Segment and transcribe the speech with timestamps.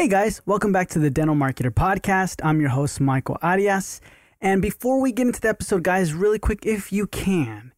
[0.00, 2.40] Hey guys, welcome back to the Dental Marketer Podcast.
[2.44, 4.00] I'm your host, Michael Arias.
[4.40, 7.72] And before we get into the episode, guys, really quick, if you can,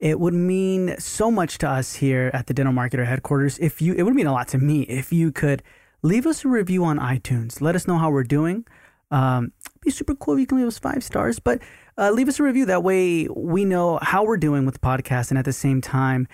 [0.00, 3.58] it would mean so much to us here at the Dental Marketer headquarters.
[3.58, 5.62] If you, it would mean a lot to me if you could
[6.00, 7.60] leave us a review on iTunes.
[7.60, 8.64] Let us know how we're doing.
[9.10, 11.60] Um, be super cool if you can leave us five stars, but
[11.98, 12.66] uh, leave us a review.
[12.66, 16.28] That way we know how we're doing with the podcast, and at the same time,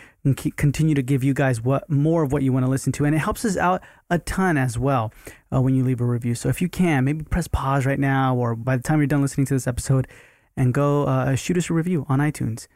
[0.57, 3.15] continue to give you guys what more of what you want to listen to, and
[3.15, 5.13] it helps us out a ton as well
[5.53, 6.35] uh, when you leave a review.
[6.35, 9.23] So if you can, maybe press pause right now, or by the time you're done
[9.23, 10.09] listening to this episode,
[10.57, 12.67] and go uh, shoot us a review on iTunes.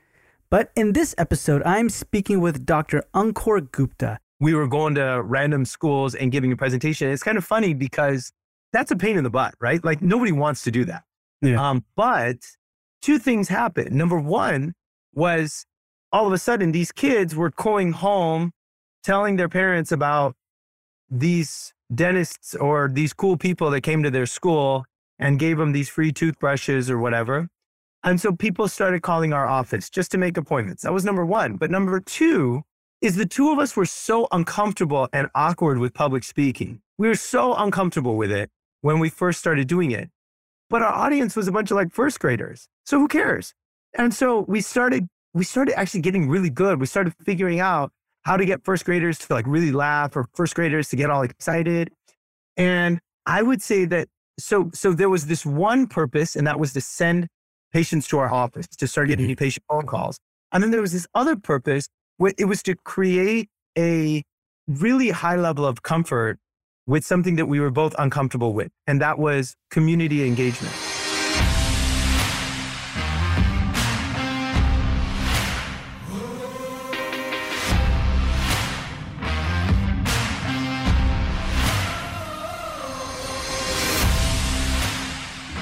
[0.49, 3.05] But in this episode, I'm speaking with Dr.
[3.15, 4.19] Ankur Gupta.
[4.39, 7.11] We were going to random schools and giving a presentation.
[7.11, 8.33] It's kind of funny because
[8.73, 9.83] that's a pain in the butt, right?
[9.85, 11.05] Like nobody wants to do that.
[11.43, 11.71] Yeah.
[11.71, 12.39] Um, but
[13.03, 13.93] two things happened.
[13.93, 14.75] Number one
[15.15, 15.67] was
[16.13, 18.53] all of a sudden these kids were going home
[19.05, 20.35] telling their parents about
[21.09, 24.85] these dentists or these cool people that came to their school
[25.19, 27.49] and gave them these free toothbrushes or whatever.
[28.03, 30.83] And so people started calling our office just to make appointments.
[30.83, 31.57] That was number one.
[31.57, 32.63] But number two
[33.01, 36.81] is the two of us were so uncomfortable and awkward with public speaking.
[36.99, 38.51] We were so uncomfortable with it
[38.87, 40.09] when we first started doing it.
[40.71, 42.69] But our audience was a bunch of like first graders.
[42.85, 43.53] So who cares?
[43.99, 46.79] And so we started, we started actually getting really good.
[46.79, 47.91] We started figuring out
[48.23, 51.23] how to get first graders to like really laugh or first graders to get all
[51.23, 51.91] excited.
[52.57, 54.07] And I would say that
[54.39, 57.27] so so there was this one purpose, and that was to send
[57.73, 59.31] patients to our office to start getting mm-hmm.
[59.31, 60.19] new patient phone calls.
[60.53, 64.23] And then there was this other purpose where it was to create a
[64.69, 66.39] really high level of comfort
[66.87, 70.75] with something that we were both uncomfortable with, and that was community engagement.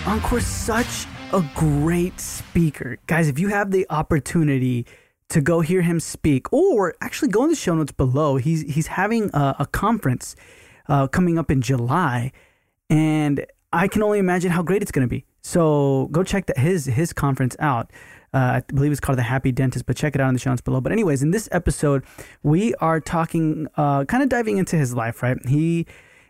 [0.05, 2.98] Ankur's such a great speaker.
[3.06, 4.86] Guys, if you have the opportunity
[5.31, 8.87] to go hear him speak, or actually go in the show notes below, he's, he's
[8.87, 10.37] having a, a conference
[10.89, 12.33] uh, coming up in July,
[12.91, 15.25] and I can only imagine how great it's going to be.
[15.43, 17.91] So go check that his his conference out.
[18.33, 20.50] Uh, I believe it's called the Happy Dentist, but check it out in the show
[20.50, 20.81] notes below.
[20.81, 22.05] But anyways, in this episode,
[22.43, 25.23] we are talking, uh, kind of diving into his life.
[25.23, 25.87] Right, he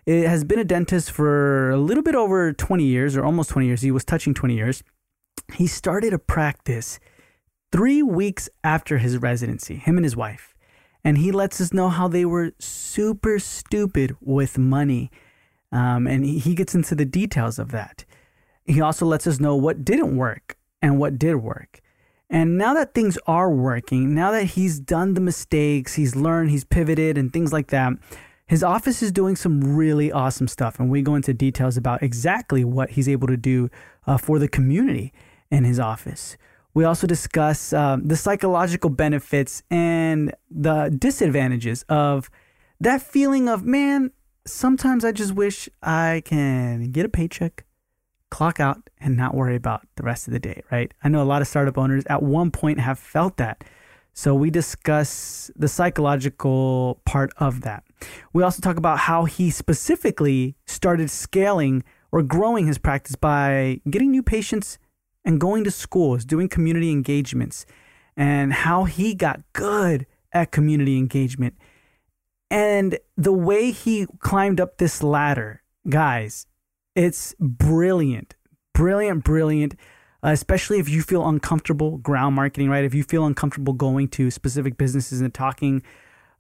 [0.07, 3.83] has been a dentist for a little bit over 20 years, or almost 20 years.
[3.83, 4.83] He was touching 20 years.
[5.55, 6.99] He started a practice
[7.73, 9.77] three weeks after his residency.
[9.77, 10.54] Him and his wife
[11.05, 15.11] and he lets us know how they were super stupid with money.
[15.71, 18.05] Um, and he, gets into the details of that.
[18.65, 21.81] He also lets us know what didn't work and what did work.
[22.31, 26.65] And now that things are working, now that he's done the mistakes, he's learned, he's
[26.65, 27.93] pivoted, and things like that,
[28.47, 30.79] his office is doing some really awesome stuff.
[30.79, 33.69] And we go into details about exactly what he's able to do
[34.07, 35.13] uh, for the community
[35.51, 36.37] in his office.
[36.75, 42.29] We also discuss um, the psychological benefits and the disadvantages of
[42.81, 44.11] that feeling of, man,
[44.45, 47.65] sometimes I just wish I can get a paycheck,
[48.31, 50.93] clock out, and not worry about the rest of the day, right?
[51.05, 53.63] I know a lot of startup owners at one point have felt that.
[54.13, 57.85] So we discuss the psychological part of that.
[58.33, 64.11] We also talk about how he specifically started scaling or growing his practice by getting
[64.11, 64.79] new patients
[65.25, 67.67] and going to schools, doing community engagements,
[68.17, 71.55] and how he got good at community engagement.
[72.51, 76.47] And the way he climbed up this ladder, guys,
[76.95, 78.37] it's brilliant,
[78.75, 79.75] brilliant, brilliant.
[80.23, 82.85] Uh, especially if you feel uncomfortable ground marketing, right?
[82.85, 85.83] If you feel uncomfortable going to specific businesses and talking,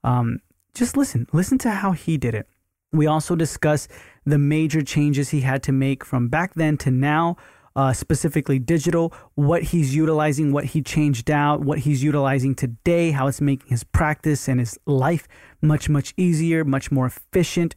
[0.02, 0.38] um,
[0.74, 1.26] just listen.
[1.34, 2.48] Listen to how he did it.
[2.92, 3.86] We also discuss
[4.24, 7.36] the major changes he had to make from back then to now
[7.76, 13.26] uh, specifically digital, what he's utilizing, what he changed out, what he's utilizing today, how
[13.26, 15.26] it's making his practice and his life
[15.60, 17.74] much, much easier, much more efficient.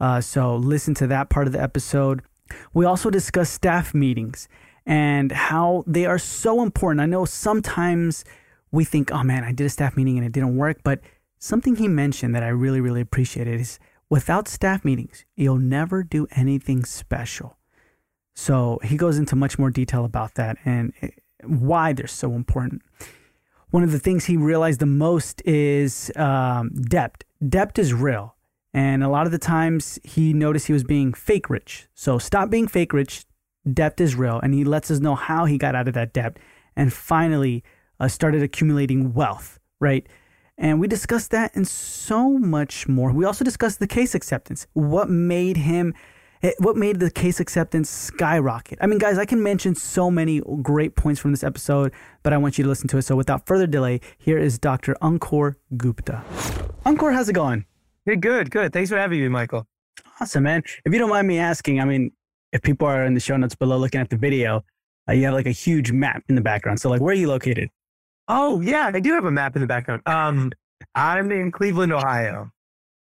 [0.00, 2.22] Uh, so listen to that part of the episode.
[2.74, 4.48] We also discuss staff meetings
[4.86, 7.00] and how they are so important.
[7.00, 8.24] I know sometimes
[8.70, 11.00] we think, oh man, I did a staff meeting and it didn't work, but
[11.38, 13.78] something he mentioned that I really, really appreciated is
[14.10, 17.57] without staff meetings, you'll never do anything special.
[18.38, 20.92] So he goes into much more detail about that and
[21.42, 22.82] why they're so important.
[23.70, 27.24] One of the things he realized the most is um, debt.
[27.46, 28.36] Debt is real.
[28.72, 31.88] And a lot of the times he noticed he was being fake rich.
[31.94, 33.24] So stop being fake rich.
[33.74, 34.38] Debt is real.
[34.38, 36.38] And he lets us know how he got out of that debt
[36.76, 37.64] and finally
[37.98, 40.08] uh, started accumulating wealth, right?
[40.56, 43.10] And we discussed that and so much more.
[43.12, 44.68] We also discussed the case acceptance.
[44.74, 45.92] What made him
[46.42, 48.78] eh, what made the case acceptance skyrocket?
[48.80, 51.92] I mean, guys, I can mention so many great points from this episode,
[52.22, 53.02] but I want you to listen to it.
[53.02, 54.94] So without further delay, here is Dr.
[55.02, 56.22] Ankur Gupta.
[56.84, 57.64] Ankur, how's it going?
[58.04, 58.72] Hey, good, good.
[58.72, 59.66] Thanks for having me, Michael.
[60.20, 60.62] Awesome, man.
[60.84, 62.12] If you don't mind me asking, I mean,
[62.52, 64.64] if people are in the show notes below looking at the video,
[65.08, 66.80] uh, you have like a huge map in the background.
[66.80, 67.70] So, like, where are you located?
[68.28, 70.02] Oh yeah, I do have a map in the background.
[70.06, 70.52] Um,
[70.94, 72.50] I'm in Cleveland, Ohio,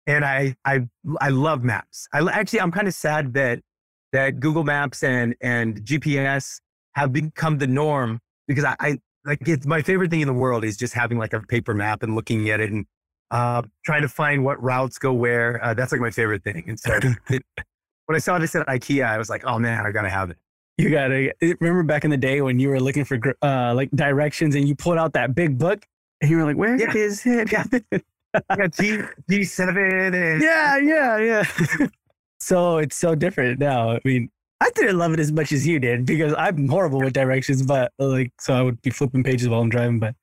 [0.07, 0.87] and I I
[1.21, 2.07] I love maps.
[2.13, 3.59] I actually I'm kind of sad that
[4.11, 6.59] that Google Maps and and GPS
[6.95, 10.63] have become the norm because I, I like it's my favorite thing in the world
[10.63, 12.85] is just having like a paper map and looking at it and
[13.31, 15.63] uh, trying to find what routes go where.
[15.63, 16.63] Uh, that's like my favorite thing.
[16.67, 16.97] And so
[17.29, 17.43] it,
[18.05, 20.37] when I saw this at IKEA, I was like, oh man, I gotta have it.
[20.77, 24.55] You gotta remember back in the day when you were looking for uh, like directions
[24.55, 25.85] and you pulled out that big book
[26.21, 26.93] and you were like, "Where yeah.
[26.93, 27.63] is it?" Yeah,
[28.57, 31.87] yeah G G seven and yeah, yeah, yeah.
[32.39, 33.91] so it's so different now.
[33.91, 34.29] I mean,
[34.61, 37.91] I didn't love it as much as you did because I'm horrible with directions, but
[37.99, 39.99] like, so I would be flipping pages while I'm driving.
[39.99, 40.15] But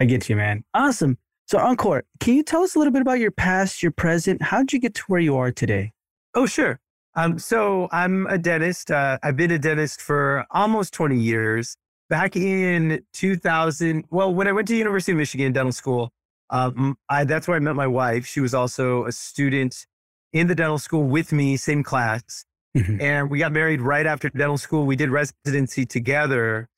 [0.00, 0.64] I get you, man.
[0.74, 1.18] Awesome.
[1.46, 4.42] So, Ankur, can you tell us a little bit about your past, your present?
[4.42, 5.92] How did you get to where you are today?
[6.34, 6.80] Oh, sure.
[7.14, 8.90] Um, so I'm a dentist.
[8.90, 11.76] Uh, I've been a dentist for almost 20 years.
[12.10, 16.12] Back in 2000, well, when I went to University of Michigan Dental School,
[16.50, 18.26] um, I, that's where I met my wife.
[18.26, 19.86] She was also a student
[20.32, 22.44] in the dental school with me, same class.
[22.76, 23.00] Mm-hmm.
[23.00, 24.84] And we got married right after dental school.
[24.84, 26.68] We did residency together.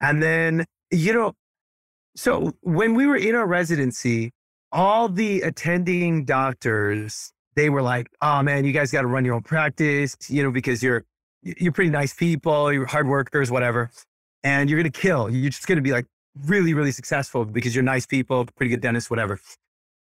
[0.00, 1.32] And then, you know,
[2.14, 4.32] so when we were in our residency,
[4.72, 9.34] all the attending doctors they were like, "Oh man, you guys got to run your
[9.34, 11.04] own practice, you know, because you're
[11.42, 13.90] you're pretty nice people, you're hard workers, whatever,
[14.44, 15.28] and you're gonna kill.
[15.30, 16.06] You're just gonna be like
[16.44, 19.40] really, really successful because you're nice people, pretty good dentist, whatever."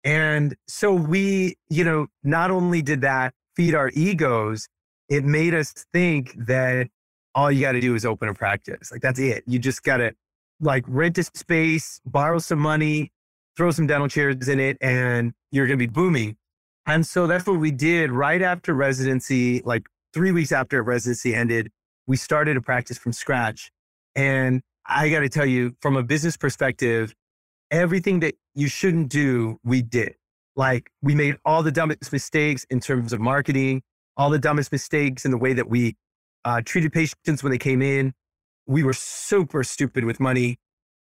[0.05, 4.69] And so we, you know, not only did that feed our egos,
[5.09, 6.89] it made us think that
[7.35, 8.91] all you got to do is open a practice.
[8.91, 9.45] Like that's it.
[9.47, 10.13] You just got to
[10.61, 13.13] like rent a space, borrow some money,
[13.57, 16.37] throw some dental chairs in it, and you're going to be booming.
[16.87, 21.71] And so that's what we did right after residency, like three weeks after residency ended,
[22.07, 23.71] we started a practice from scratch.
[24.17, 27.15] And I got to tell you, from a business perspective,
[27.71, 30.15] everything that you shouldn't do, we did.
[30.57, 33.83] Like we made all the dumbest mistakes in terms of marketing,
[34.17, 35.97] all the dumbest mistakes in the way that we
[36.45, 38.13] uh, treated patients when they came in.
[38.67, 40.59] We were super stupid with money.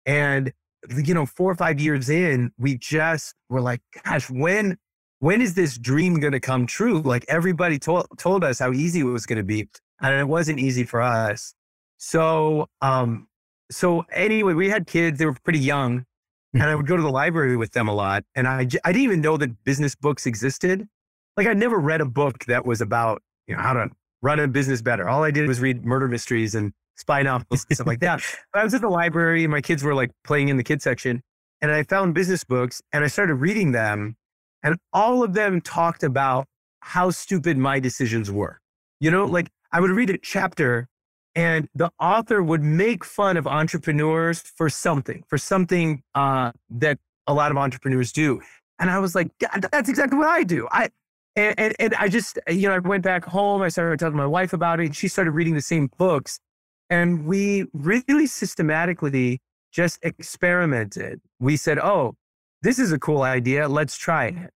[0.06, 0.52] And,
[0.96, 4.76] you know, four or five years in, we just were like, gosh, when
[5.20, 7.00] when is this dream going to come true?
[7.00, 9.68] Like everybody told told us how easy it was going to be,
[10.00, 11.54] and it wasn't easy for us.
[11.98, 13.28] So, um,
[13.70, 16.04] so anyway, we had kids; they were pretty young,
[16.52, 16.76] and I mm-hmm.
[16.78, 18.24] would go to the library with them a lot.
[18.34, 20.88] And I I didn't even know that business books existed.
[21.36, 23.90] Like I never read a book that was about you know how to
[24.22, 25.08] run a business better.
[25.08, 28.22] All I did was read murder mysteries and spy novels and stuff like that.
[28.52, 30.84] But I was at the library, and my kids were like playing in the kids
[30.84, 31.22] section,
[31.60, 34.16] and I found business books, and I started reading them
[34.62, 36.46] and all of them talked about
[36.80, 38.60] how stupid my decisions were.
[39.00, 39.34] You know, mm-hmm.
[39.34, 40.88] like I would read a chapter
[41.34, 47.34] and the author would make fun of entrepreneurs for something, for something uh, that a
[47.34, 48.40] lot of entrepreneurs do.
[48.78, 50.66] And I was like, that's exactly what I do.
[50.72, 50.88] I
[51.36, 53.62] and, and, and I just, you know, I went back home.
[53.62, 54.86] I started telling my wife about it.
[54.86, 56.40] And she started reading the same books.
[56.88, 59.40] And we really systematically
[59.72, 61.20] just experimented.
[61.38, 62.16] We said, oh,
[62.62, 63.68] this is a cool idea.
[63.68, 64.50] Let's try it.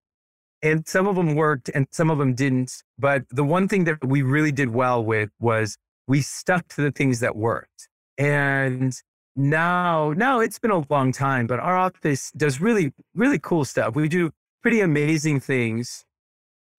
[0.64, 2.84] And some of them worked and some of them didn't.
[2.98, 6.92] But the one thing that we really did well with was we stuck to the
[6.92, 7.90] things that worked.
[8.18, 8.96] And
[9.36, 13.96] now, now it's been a long time, but our office does really, really cool stuff.
[13.96, 14.32] We do
[14.62, 16.06] pretty amazing things.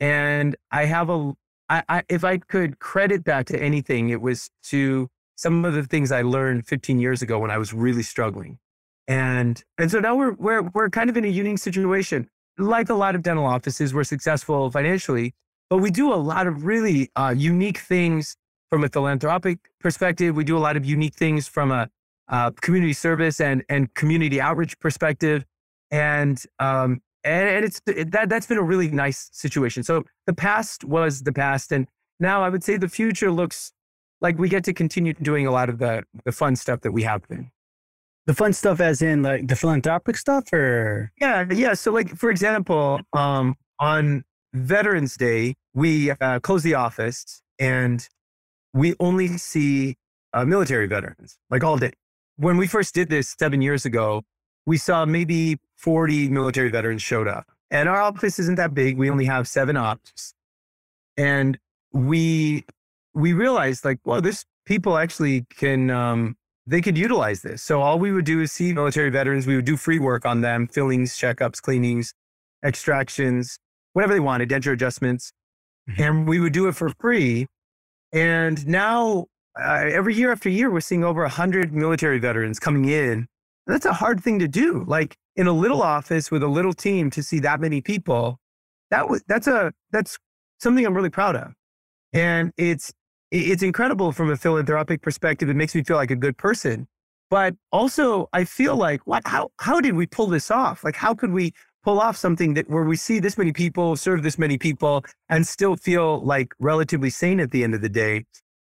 [0.00, 1.32] And I have a,
[1.68, 5.82] I, I, if I could credit that to anything, it was to some of the
[5.82, 8.58] things I learned 15 years ago when I was really struggling.
[9.06, 12.30] And and so now we're we're we're kind of in a unique situation.
[12.56, 15.34] Like a lot of dental offices, we're successful financially,
[15.68, 18.36] but we do a lot of really uh, unique things
[18.74, 20.34] from a philanthropic perspective.
[20.34, 21.88] We do a lot of unique things from a
[22.28, 25.44] uh, community service and and community outreach perspective,
[25.92, 29.84] and um, and, and it's it, that that's been a really nice situation.
[29.84, 31.86] So the past was the past, and
[32.18, 33.72] now I would say the future looks
[34.20, 37.04] like we get to continue doing a lot of the the fun stuff that we
[37.04, 37.52] have been.
[38.26, 41.74] The fun stuff, as in like the philanthropic stuff, or yeah, yeah.
[41.74, 48.08] So, like for example, um, on Veterans Day, we uh, close the office and
[48.74, 49.96] we only see
[50.34, 51.92] uh, military veterans like all day.
[52.36, 54.22] When we first did this seven years ago,
[54.66, 57.46] we saw maybe 40 military veterans showed up.
[57.70, 58.98] And our office isn't that big.
[58.98, 60.34] We only have seven ops.
[61.16, 61.58] And
[61.92, 62.64] we
[63.14, 67.62] we realized like, well, this people actually can um, they could utilize this.
[67.62, 69.46] So all we would do is see military veterans.
[69.46, 72.12] We would do free work on them, fillings, checkups, cleanings,
[72.64, 73.58] extractions,
[73.92, 75.32] whatever they wanted, denture adjustments.
[75.88, 76.02] Mm-hmm.
[76.02, 77.46] And we would do it for free.
[78.14, 79.26] And now,
[79.60, 83.26] uh, every year after year, we're seeing over 100 military veterans coming in.
[83.66, 84.84] That's a hard thing to do.
[84.86, 88.38] Like in a little office with a little team to see that many people,
[88.90, 90.16] that was, that's a, that's
[90.60, 91.54] something I'm really proud of.
[92.12, 92.92] And it's,
[93.32, 95.48] it's incredible from a philanthropic perspective.
[95.48, 96.86] It makes me feel like a good person.
[97.30, 100.84] But also, I feel like, what, how, how did we pull this off?
[100.84, 101.52] Like, how could we
[101.84, 105.46] pull off something that where we see this many people serve this many people and
[105.46, 108.24] still feel like relatively sane at the end of the day.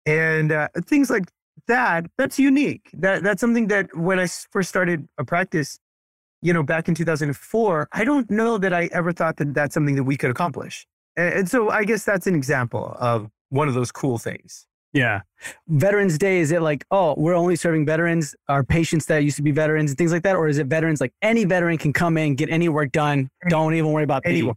[0.06, 1.26] And uh, things like
[1.68, 2.90] that that's unique.
[2.94, 5.80] That that's something that when i first started a practice
[6.42, 9.96] you know back in 2004 i don't know that i ever thought that that's something
[9.96, 10.86] that we could accomplish.
[11.16, 15.22] And, and so i guess that's an example of one of those cool things yeah.
[15.68, 19.44] Veterans Day, is it like, oh, we're only serving veterans, our patients that used to
[19.44, 20.36] be veterans and things like that?
[20.36, 23.30] Or is it veterans like any veteran can come in, get any work done?
[23.50, 24.56] Don't even worry about anyone.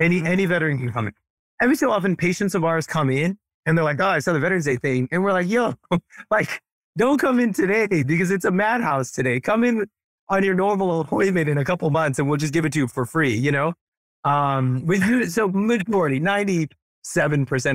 [0.00, 1.14] Any any veteran can come in.
[1.60, 4.40] Every so often, patients of ours come in and they're like, oh, I saw the
[4.40, 5.08] Veterans Day thing.
[5.10, 5.74] And we're like, yo,
[6.30, 6.62] like,
[6.96, 9.40] don't come in today because it's a madhouse today.
[9.40, 9.86] Come in
[10.28, 12.88] on your normal appointment in a couple months and we'll just give it to you
[12.88, 13.74] for free, you know?
[14.24, 16.68] Um, with so majority, 97%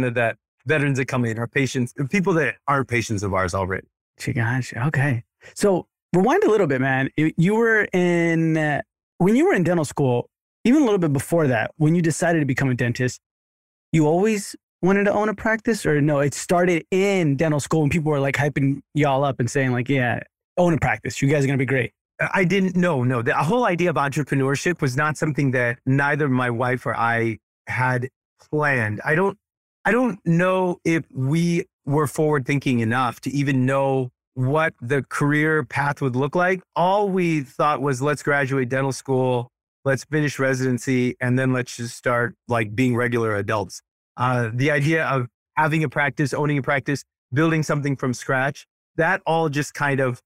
[0.08, 3.88] of that veterans that come in are patients, people that aren't patients of ours already.
[4.34, 4.86] Gotcha.
[4.88, 5.24] Okay.
[5.56, 7.10] So rewind a little bit, man.
[7.18, 8.82] You were in, uh,
[9.18, 10.30] when you were in dental school,
[10.64, 13.20] even a little bit before that, when you decided to become a dentist,
[13.92, 17.92] you always wanted to own a practice or no, it started in dental school and
[17.92, 20.20] people were like hyping y'all up and saying like, yeah,
[20.58, 21.22] own a practice.
[21.22, 21.94] You guys are going to be great.
[22.34, 23.04] I didn't know.
[23.04, 27.40] No, the whole idea of entrepreneurship was not something that neither my wife or I
[27.68, 28.10] had
[28.52, 29.02] planned.
[29.04, 29.38] I don't
[29.86, 35.64] I don't know if we were forward thinking enough to even know what the career
[35.66, 36.62] path would look like.
[36.76, 39.52] All we thought was let's graduate dental school,
[39.84, 43.82] let's finish residency, and then let's just start like being regular adults.
[44.16, 49.22] Uh, the idea of having a practice, owning a practice, building something from scratch, that
[49.26, 50.22] all just kind of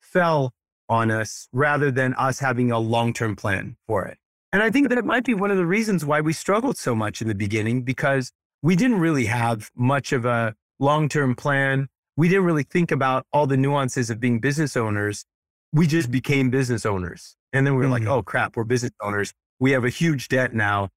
[0.00, 0.52] fell
[0.88, 4.18] on us rather than us having a long term plan for it.
[4.52, 6.94] And I think that it might be one of the reasons why we struggled so
[6.94, 8.32] much in the beginning because
[8.62, 11.88] we didn't really have much of a long term plan.
[12.16, 15.24] We didn't really think about all the nuances of being business owners.
[15.72, 17.36] We just became business owners.
[17.52, 17.92] And then we were mm-hmm.
[17.92, 19.32] like, oh crap, we're business owners.
[19.60, 20.90] We have a huge debt now.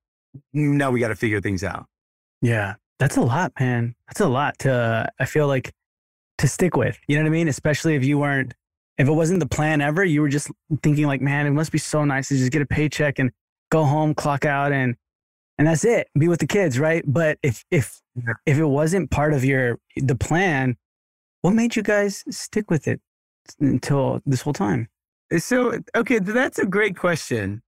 [0.53, 1.85] Now we got to figure things out.
[2.41, 2.75] Yeah.
[2.99, 3.95] That's a lot, man.
[4.07, 5.71] That's a lot to, I feel like,
[6.39, 6.99] to stick with.
[7.07, 7.47] You know what I mean?
[7.47, 8.53] Especially if you weren't,
[8.97, 10.51] if it wasn't the plan ever, you were just
[10.83, 13.31] thinking, like, man, it must be so nice to just get a paycheck and
[13.71, 14.95] go home, clock out, and
[15.59, 16.07] and that's it.
[16.17, 17.03] Be with the kids, right?
[17.05, 18.01] But if if
[18.45, 20.77] if it wasn't part of your the plan,
[21.41, 23.01] what made you guys stick with it
[23.59, 24.87] until this whole time?
[25.37, 27.61] So okay, that's a great question.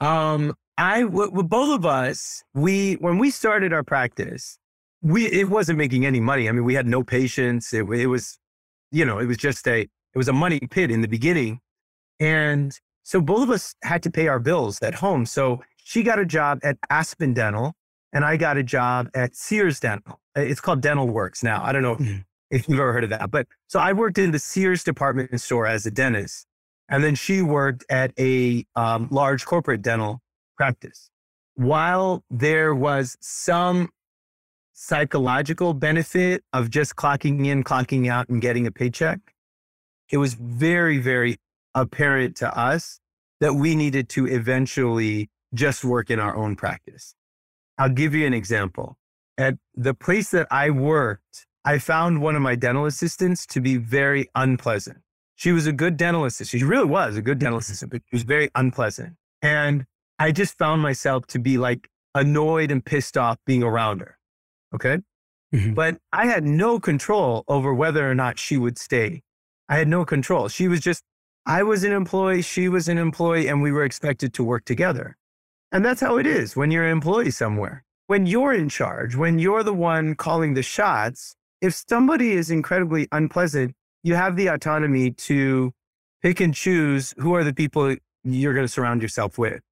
[0.00, 4.56] Um, I with both of us, we when we started our practice,
[5.02, 6.48] we it wasn't making any money.
[6.48, 7.74] I mean, we had no patients.
[7.74, 8.38] It, it was,
[8.92, 11.58] you know, it was just a it was a money pit in the beginning,
[12.20, 15.26] and so both of us had to pay our bills at home.
[15.26, 17.74] So she got a job at Aspen Dental,
[18.12, 20.20] and I got a job at Sears Dental.
[20.36, 21.62] It's called Dental Works now.
[21.64, 22.18] I don't know mm-hmm.
[22.50, 23.30] if you've ever heard of that.
[23.30, 26.46] But so I worked in the Sears department store as a dentist.
[26.88, 30.20] And then she worked at a um, large corporate dental
[30.56, 31.10] practice.
[31.54, 33.90] While there was some
[34.72, 39.20] psychological benefit of just clocking in, clocking out, and getting a paycheck,
[40.10, 41.38] it was very, very
[41.74, 43.00] apparent to us
[43.40, 47.14] that we needed to eventually just work in our own practice.
[47.78, 48.96] I'll give you an example.
[49.38, 53.76] At the place that I worked, I found one of my dental assistants to be
[53.76, 54.98] very unpleasant.
[55.34, 56.60] She was a good dental assistant.
[56.60, 59.16] She really was a good dental assistant, but she was very unpleasant.
[59.40, 59.86] And
[60.18, 64.18] I just found myself to be like annoyed and pissed off being around her.
[64.74, 64.98] Okay.
[65.52, 65.74] Mm-hmm.
[65.74, 69.22] But I had no control over whether or not she would stay.
[69.68, 70.48] I had no control.
[70.48, 71.02] She was just,
[71.46, 75.16] I was an employee, she was an employee, and we were expected to work together.
[75.72, 77.82] And that's how it is when you're an employee somewhere.
[78.06, 83.08] When you're in charge, when you're the one calling the shots, if somebody is incredibly
[83.10, 85.72] unpleasant, you have the autonomy to
[86.22, 89.62] pick and choose who are the people you're going to surround yourself with.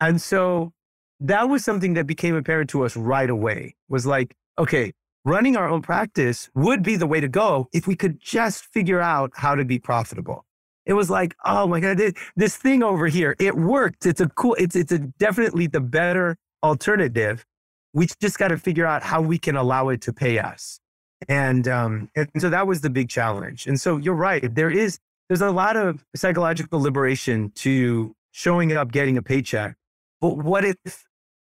[0.00, 0.72] And so
[1.18, 4.92] that was something that became apparent to us right away was like, okay,
[5.24, 9.00] running our own practice would be the way to go if we could just figure
[9.00, 10.45] out how to be profitable.
[10.86, 12.00] It was like, oh my God,
[12.36, 14.06] this, thing over here, it worked.
[14.06, 17.44] It's a cool, it's, it's a definitely the better alternative.
[17.92, 20.80] We just got to figure out how we can allow it to pay us.
[21.28, 23.66] And, um, and so that was the big challenge.
[23.66, 24.54] And so you're right.
[24.54, 29.74] There is, there's a lot of psychological liberation to showing up, getting a paycheck.
[30.20, 30.76] But what if,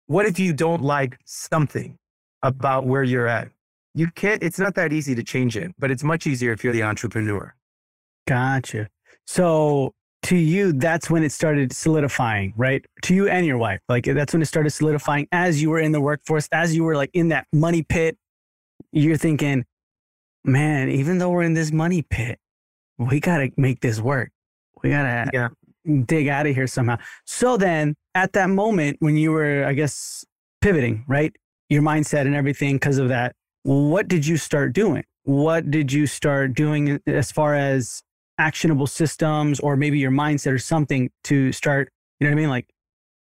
[0.08, 1.98] what if you don't like something
[2.42, 3.50] about where you're at?
[3.94, 6.74] You can't, it's not that easy to change it, but it's much easier if you're
[6.74, 7.54] the entrepreneur.
[8.28, 8.90] Gotcha.
[9.25, 12.84] So to you, that's when it started solidifying, right?
[13.03, 13.79] To you and your wife.
[13.88, 16.96] Like that's when it started solidifying as you were in the workforce, as you were
[16.96, 18.17] like in that money pit.
[18.91, 19.65] You're thinking,
[20.44, 22.39] man, even though we're in this money pit,
[22.98, 24.32] we got to make this work.
[24.84, 25.50] We got to yeah.
[26.05, 26.98] dig out of here somehow.
[27.25, 30.25] So then at that moment when you were, I guess,
[30.62, 31.36] pivoting, right?
[31.70, 35.03] Your mindset and everything because of that, what did you start doing?
[35.24, 38.01] What did you start doing as far as
[38.38, 42.50] actionable systems or maybe your mindset or something to start, you know what I mean?
[42.50, 42.68] Like,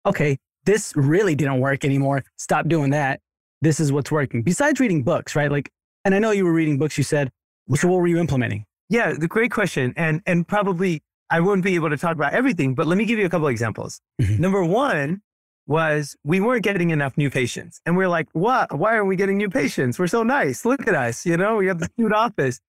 [0.06, 2.24] okay, this really didn't work anymore.
[2.36, 3.20] Stop doing that.
[3.62, 4.42] This is what's working.
[4.42, 5.50] Besides reading books, right?
[5.50, 5.70] Like,
[6.04, 7.30] and I know you were reading books, you said.
[7.74, 8.64] So what were you implementing?
[8.88, 9.92] Yeah, the great question.
[9.96, 13.18] And and probably I wouldn't be able to talk about everything, but let me give
[13.18, 14.00] you a couple of examples.
[14.20, 14.42] Mm-hmm.
[14.42, 15.22] Number one
[15.66, 17.80] was we weren't getting enough new patients.
[17.86, 18.76] And we we're like, what?
[18.76, 19.98] Why aren't we getting new patients?
[19.98, 20.64] We're so nice.
[20.64, 21.24] Look at us.
[21.24, 22.60] You know, we have the cute office.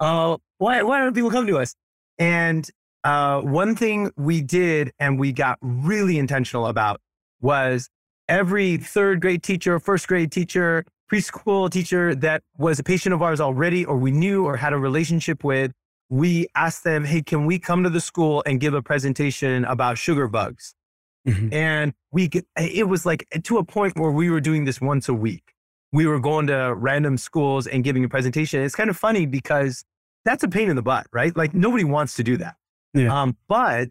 [0.00, 1.74] Uh, why, why don't people come to us?
[2.18, 2.68] And
[3.04, 7.00] uh, one thing we did and we got really intentional about
[7.40, 7.88] was
[8.28, 13.40] every third grade teacher, first grade teacher, preschool teacher that was a patient of ours
[13.40, 15.72] already, or we knew or had a relationship with,
[16.10, 19.98] we asked them, Hey, can we come to the school and give a presentation about
[19.98, 20.74] sugar bugs?
[21.26, 21.52] Mm-hmm.
[21.52, 25.14] And we it was like to a point where we were doing this once a
[25.14, 25.54] week.
[25.92, 28.62] We were going to random schools and giving a presentation.
[28.62, 29.84] It's kind of funny because
[30.24, 31.36] that's a pain in the butt, right?
[31.36, 32.56] Like nobody wants to do that.
[32.94, 33.22] Yeah.
[33.22, 33.90] Um, but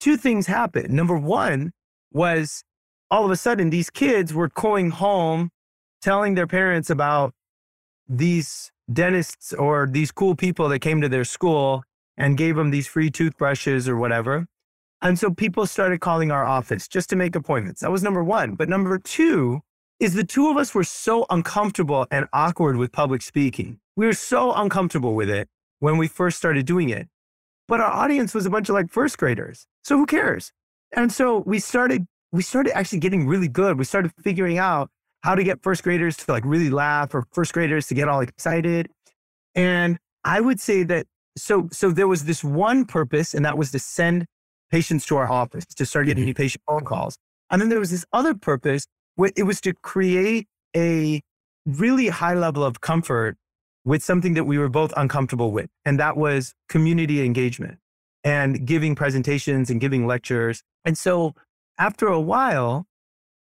[0.00, 0.90] two things happened.
[0.90, 1.72] Number one
[2.12, 2.64] was
[3.10, 5.50] all of a sudden these kids were going home
[6.02, 7.32] telling their parents about
[8.08, 11.82] these dentists or these cool people that came to their school
[12.16, 14.46] and gave them these free toothbrushes or whatever.
[15.02, 17.80] And so people started calling our office just to make appointments.
[17.80, 18.54] That was number one.
[18.54, 19.60] But number two
[20.00, 23.78] is the two of us were so uncomfortable and awkward with public speaking.
[23.96, 25.48] We were so uncomfortable with it
[25.84, 27.08] when we first started doing it.
[27.68, 29.66] But our audience was a bunch of like first graders.
[29.82, 30.50] So who cares?
[30.96, 33.78] And so we started, we started actually getting really good.
[33.78, 34.88] We started figuring out
[35.24, 38.20] how to get first graders to like really laugh or first graders to get all
[38.20, 38.88] excited.
[39.54, 43.70] And I would say that so so there was this one purpose, and that was
[43.72, 44.24] to send
[44.70, 46.28] patients to our office to start getting mm-hmm.
[46.28, 47.18] new patient phone calls.
[47.50, 51.20] And then there was this other purpose where it was to create a
[51.66, 53.36] really high level of comfort
[53.84, 55.68] with something that we were both uncomfortable with.
[55.84, 57.78] And that was community engagement
[58.22, 60.62] and giving presentations and giving lectures.
[60.84, 61.34] And so
[61.78, 62.86] after a while,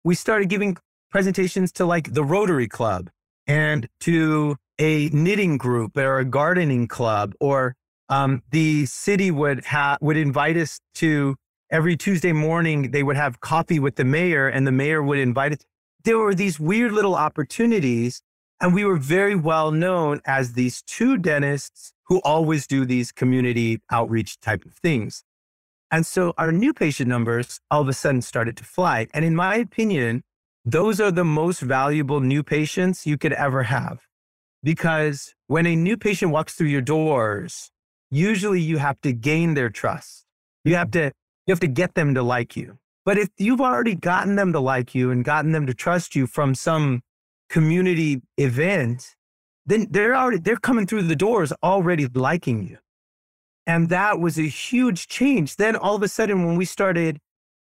[0.05, 0.77] we started giving
[1.11, 3.11] presentations to like the Rotary Club
[3.47, 7.75] and to a knitting group or a gardening club, or
[8.09, 11.37] um, the city would have would invite us to
[11.71, 12.91] every Tuesday morning.
[12.91, 15.59] They would have coffee with the mayor, and the mayor would invite us.
[16.05, 18.23] There were these weird little opportunities
[18.61, 23.81] and we were very well known as these two dentists who always do these community
[23.91, 25.25] outreach type of things.
[25.91, 29.07] And so our new patient numbers all of a sudden started to fly.
[29.15, 30.23] And in my opinion,
[30.65, 34.01] those are the most valuable new patients you could ever have.
[34.63, 37.71] Because when a new patient walks through your doors,
[38.11, 40.25] usually you have to gain their trust.
[40.65, 41.13] You have to,
[41.47, 42.79] you have to get them to like you.
[43.05, 46.27] But if you've already gotten them to like you and gotten them to trust you
[46.27, 47.03] from some
[47.49, 49.15] community event,
[49.67, 52.79] then they're already they're coming through the doors already liking you.
[53.67, 55.57] And that was a huge change.
[55.57, 57.19] Then all of a sudden, when we started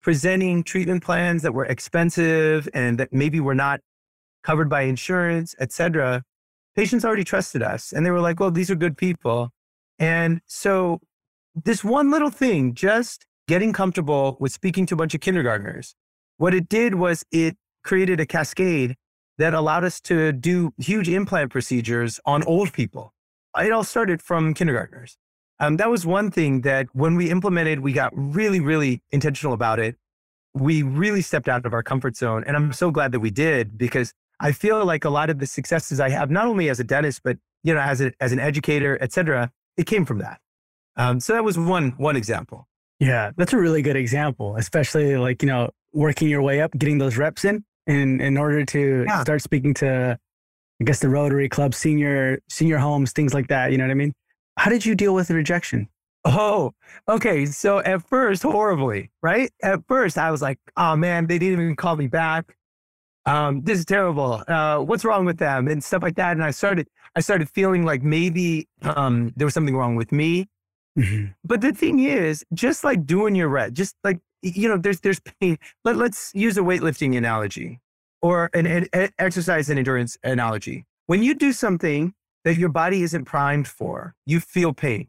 [0.03, 3.81] presenting treatment plans that were expensive and that maybe were not
[4.43, 6.23] covered by insurance, et cetera,
[6.77, 7.93] patients already trusted us.
[7.93, 9.51] And they were like, well, these are good people.
[9.99, 11.01] And so
[11.55, 15.95] this one little thing, just getting comfortable with speaking to a bunch of kindergartners,
[16.37, 18.97] what it did was it created a cascade
[19.39, 23.13] that allowed us to do huge implant procedures on old people.
[23.59, 25.17] It all started from kindergartners.
[25.61, 29.79] Um, that was one thing that when we implemented, we got really, really intentional about
[29.79, 29.97] it.
[30.53, 32.45] We really stepped out of our comfort zone.
[32.47, 35.47] And I'm so glad that we did because I feel like a lot of the
[35.47, 38.41] successes I have, not only as a dentist, but you know, as, a, as an
[38.41, 40.41] educator, et cetera, it came from that.
[40.97, 42.69] Um, so that was one, one example.
[43.01, 46.99] Yeah, that's a really good example, especially like, you know, working your way up, getting
[46.99, 49.23] those reps in in in order to yeah.
[49.23, 50.19] start speaking to
[50.81, 53.73] I guess the Rotary Club, senior senior homes, things like that.
[53.73, 54.13] You know what I mean?
[54.57, 55.89] How did you deal with the rejection?
[56.25, 56.73] Oh,
[57.09, 57.45] okay.
[57.47, 59.51] So at first, horribly, right?
[59.63, 62.57] At first, I was like, oh man, they didn't even call me back.
[63.27, 64.43] Um, this is terrible.
[64.47, 66.33] Uh, what's wrong with them and stuff like that.
[66.33, 70.49] And I started, I started feeling like maybe um, there was something wrong with me.
[70.99, 71.33] Mm-hmm.
[71.45, 75.21] But the thing is, just like doing your red, just like you know, there's there's
[75.41, 75.59] pain.
[75.85, 77.81] Let, let's use a weightlifting analogy
[78.23, 80.87] or an, an exercise and endurance analogy.
[81.07, 85.09] When you do something that your body isn't primed for, you feel pain,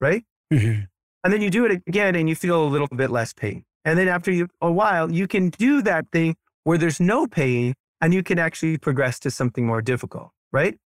[0.00, 0.24] right?
[0.52, 0.82] Mm-hmm.
[1.24, 3.64] And then you do it again and you feel a little bit less pain.
[3.84, 7.74] And then after you, a while, you can do that thing where there's no pain
[8.00, 10.78] and you can actually progress to something more difficult, right?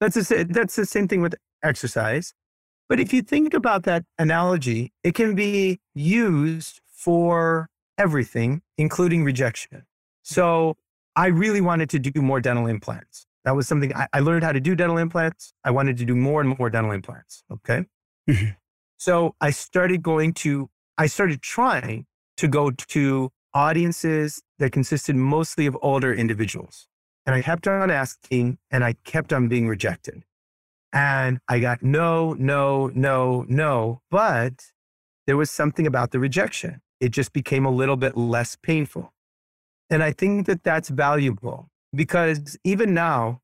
[0.00, 2.34] That's, a, that's the same thing with exercise.
[2.88, 9.84] But if you think about that analogy, it can be used for everything, including rejection.
[10.22, 10.76] So
[11.16, 13.26] I really wanted to do more dental implants.
[13.44, 15.54] That was something I, I learned how to do dental implants.
[15.64, 17.42] I wanted to do more and more dental implants.
[17.50, 17.86] Okay.
[18.28, 18.50] Mm-hmm.
[18.98, 22.04] So I started going to, I started trying
[22.36, 26.86] to go to audiences that consisted mostly of older individuals.
[27.24, 30.22] And I kept on asking and I kept on being rejected.
[30.92, 34.02] And I got no, no, no, no.
[34.10, 34.72] But
[35.26, 36.82] there was something about the rejection.
[37.00, 39.12] It just became a little bit less painful.
[39.88, 43.40] And I think that that's valuable because even now,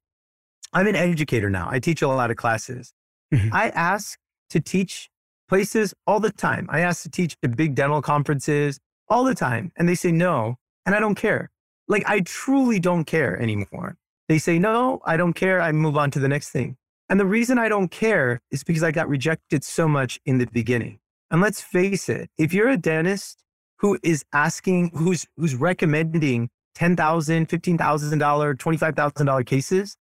[0.72, 1.68] I'm an educator now.
[1.70, 2.92] I teach a lot of classes.
[3.32, 3.48] Mm-hmm.
[3.52, 4.18] I ask
[4.50, 5.10] to teach
[5.48, 6.66] places all the time.
[6.70, 10.56] I ask to teach at big dental conferences all the time, and they say no,
[10.84, 11.50] and I don't care.
[11.88, 13.96] Like, I truly don't care anymore.
[14.28, 15.60] They say, no, I don't care.
[15.60, 16.76] I move on to the next thing.
[17.08, 20.46] And the reason I don't care is because I got rejected so much in the
[20.46, 20.98] beginning.
[21.30, 23.44] And let's face it, if you're a dentist
[23.78, 29.96] who is asking, who's, who's recommending $10,000, $15,000, $25,000 cases,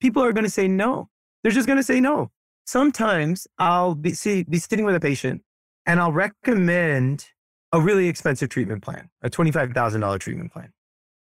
[0.00, 1.08] people are going to say no.
[1.42, 2.30] They're just going to say no
[2.68, 5.42] sometimes I'll be, see, be sitting with a patient
[5.86, 7.26] and I'll recommend
[7.72, 10.70] a really expensive treatment plan, a $25,000 treatment plan.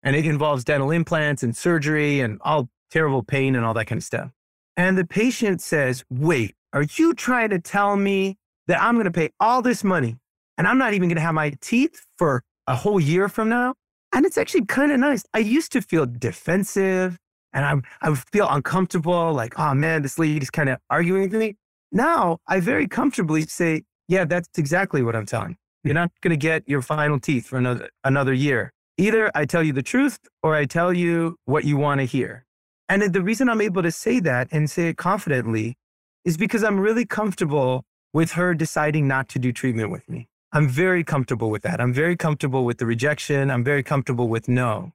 [0.02, 3.98] And it involves dental implants and surgery and all terrible pain and all that kind
[3.98, 4.30] of stuff.
[4.76, 9.10] And the patient says, Wait, are you trying to tell me that I'm going to
[9.10, 10.16] pay all this money
[10.58, 13.74] and I'm not even going to have my teeth for a whole year from now?
[14.12, 15.24] And it's actually kind of nice.
[15.34, 17.18] I used to feel defensive
[17.52, 21.34] and I, I would feel uncomfortable, like, oh man, this lady's kind of arguing with
[21.34, 21.56] me.
[21.92, 25.56] Now I very comfortably say, yeah, that's exactly what I'm telling.
[25.84, 28.72] You're not going to get your final teeth for another, another year.
[28.98, 32.44] Either I tell you the truth or I tell you what you want to hear.
[32.88, 35.76] And the reason I'm able to say that and say it confidently
[36.24, 40.28] is because I'm really comfortable with her deciding not to do treatment with me.
[40.56, 41.82] I'm very comfortable with that.
[41.82, 43.50] I'm very comfortable with the rejection.
[43.50, 44.92] I'm very comfortable with no.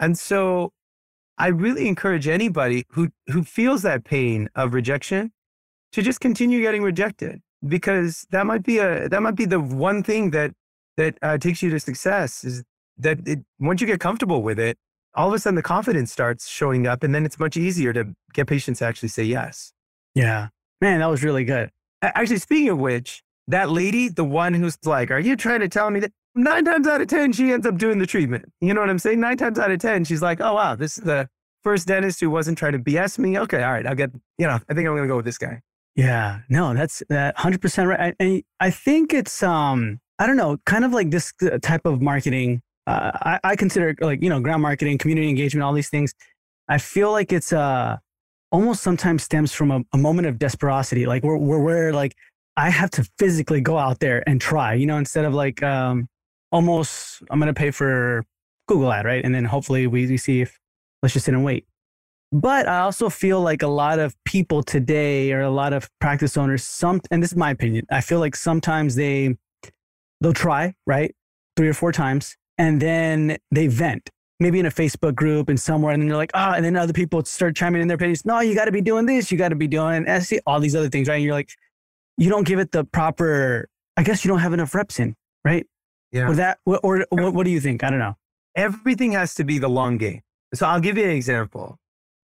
[0.00, 0.72] And so
[1.38, 5.30] I really encourage anybody who, who feels that pain of rejection
[5.92, 10.02] to just continue getting rejected because that might be a that might be the one
[10.02, 10.50] thing that
[10.96, 12.64] that uh, takes you to success is
[12.98, 14.76] that it, once you get comfortable with it
[15.14, 18.12] all of a sudden the confidence starts showing up and then it's much easier to
[18.32, 19.72] get patients to actually say yes
[20.16, 20.48] yeah
[20.80, 21.70] man that was really good
[22.02, 25.90] actually speaking of which that lady the one who's like are you trying to tell
[25.90, 28.46] me that nine times out of 10, she ends up doing the treatment.
[28.60, 29.20] You know what I'm saying?
[29.20, 31.28] Nine times out of 10, she's like, oh, wow, this is the
[31.62, 33.38] first dentist who wasn't trying to BS me.
[33.38, 35.38] Okay, all right, I'll get, you know, I think I'm going to go with this
[35.38, 35.60] guy.
[35.94, 38.14] Yeah, no, that's that 100% right.
[38.18, 42.00] And I think it's, um, I don't know, kind of like this uh, type of
[42.00, 42.62] marketing.
[42.86, 46.14] Uh, I, I consider like, you know, ground marketing, community engagement, all these things.
[46.68, 47.98] I feel like it's uh,
[48.50, 51.06] almost sometimes stems from a, a moment of desperosity.
[51.06, 52.14] Like where, where, where like
[52.56, 56.08] I have to physically go out there and try, you know, instead of like, um,
[56.50, 58.24] almost I'm going to pay for
[58.68, 59.24] Google ad, right?
[59.24, 60.58] And then hopefully we, we see if
[61.02, 61.66] let's just sit and wait.
[62.30, 66.36] But I also feel like a lot of people today or a lot of practice
[66.36, 69.36] owners, some, and this is my opinion, I feel like sometimes they,
[70.20, 71.14] they'll try, right?
[71.56, 75.92] Three or four times and then they vent maybe in a Facebook group and somewhere,
[75.92, 78.24] and then they're like, ah, oh, and then other people start chiming in their opinions.
[78.24, 80.74] No, you got to be doing this, you got to be doing SC, all these
[80.74, 81.16] other things, right?
[81.16, 81.50] And you're like,
[82.22, 83.68] you don't give it the proper.
[83.96, 85.66] I guess you don't have enough reps in, right?
[86.12, 86.28] Yeah.
[86.28, 87.82] Or that, or, or what, what do you think?
[87.82, 88.16] I don't know.
[88.54, 90.20] Everything has to be the long game.
[90.54, 91.78] So I'll give you an example.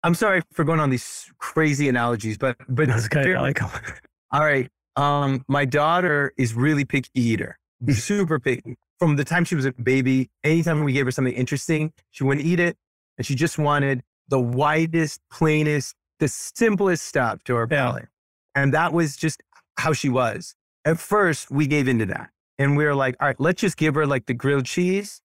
[0.04, 3.36] I'm sorry for going on these crazy analogies, but but that's good.
[3.36, 3.70] I like them.
[4.32, 4.70] All right.
[4.96, 7.58] Um, my daughter is really picky eater,
[7.90, 8.76] super picky.
[9.00, 12.46] From the time she was a baby, anytime we gave her something interesting, she wouldn't
[12.46, 12.78] eat it,
[13.18, 18.04] and she just wanted the widest, plainest, the simplest stuff to her palate.
[18.04, 18.64] Yeah.
[18.64, 19.44] And that was just
[19.78, 20.56] how she was.
[20.86, 22.30] At first, we gave into that.
[22.58, 25.22] And we were like, all right, let's just give her like the grilled cheese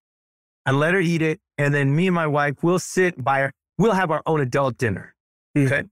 [0.67, 1.41] and let her eat it.
[1.59, 3.53] And then me and my wife will sit by her.
[3.79, 5.15] We'll have our own adult dinner.
[5.57, 5.67] Mm.
[5.67, 5.79] Okay.
[5.79, 5.89] And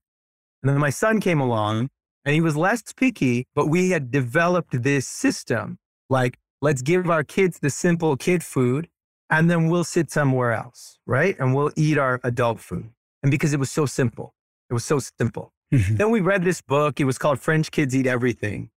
[0.63, 1.89] then my son came along
[2.25, 5.79] and he was less picky, but we had developed this system
[6.11, 8.89] like, let's give our kids the simple kid food
[9.31, 11.37] and then we'll sit somewhere else, right?
[11.39, 12.91] And we'll eat our adult food.
[13.23, 14.35] And because it was so simple,
[14.69, 15.53] it was so simple.
[15.73, 15.97] Mm-hmm.
[15.97, 17.01] Then we read this book.
[17.01, 18.71] It was called French Kids Eat Everything.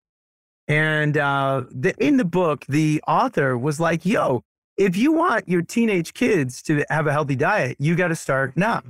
[0.67, 4.43] And uh, the, in the book, the author was like, yo,
[4.77, 8.56] if you want your teenage kids to have a healthy diet, you got to start
[8.56, 8.82] now.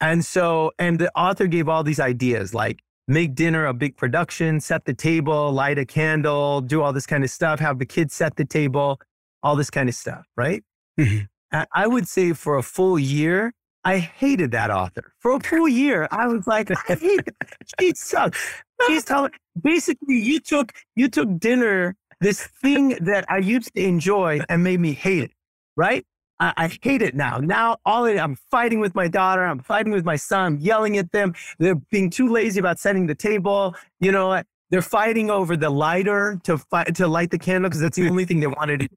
[0.00, 4.60] And so, and the author gave all these ideas like make dinner a big production,
[4.60, 8.14] set the table, light a candle, do all this kind of stuff, have the kids
[8.14, 9.00] set the table,
[9.42, 10.62] all this kind of stuff, right?
[10.98, 11.24] Mm-hmm.
[11.72, 13.54] I would say for a full year,
[13.86, 15.12] I hated that author.
[15.20, 17.36] For a full year, I was like, I hate it.
[17.78, 18.64] She sucks.
[18.88, 19.30] She's telling
[19.62, 24.80] basically you took you took dinner, this thing that I used to enjoy and made
[24.80, 25.30] me hate it,
[25.76, 26.04] right?
[26.40, 27.38] I, I hate it now.
[27.38, 29.44] Now all it, I'm fighting with my daughter.
[29.44, 30.54] I'm fighting with my son.
[30.54, 31.34] I'm yelling at them.
[31.60, 33.76] They're being too lazy about setting the table.
[34.00, 37.96] You know, they're fighting over the lighter to fight to light the candle because that's
[37.96, 38.88] the only thing they wanted.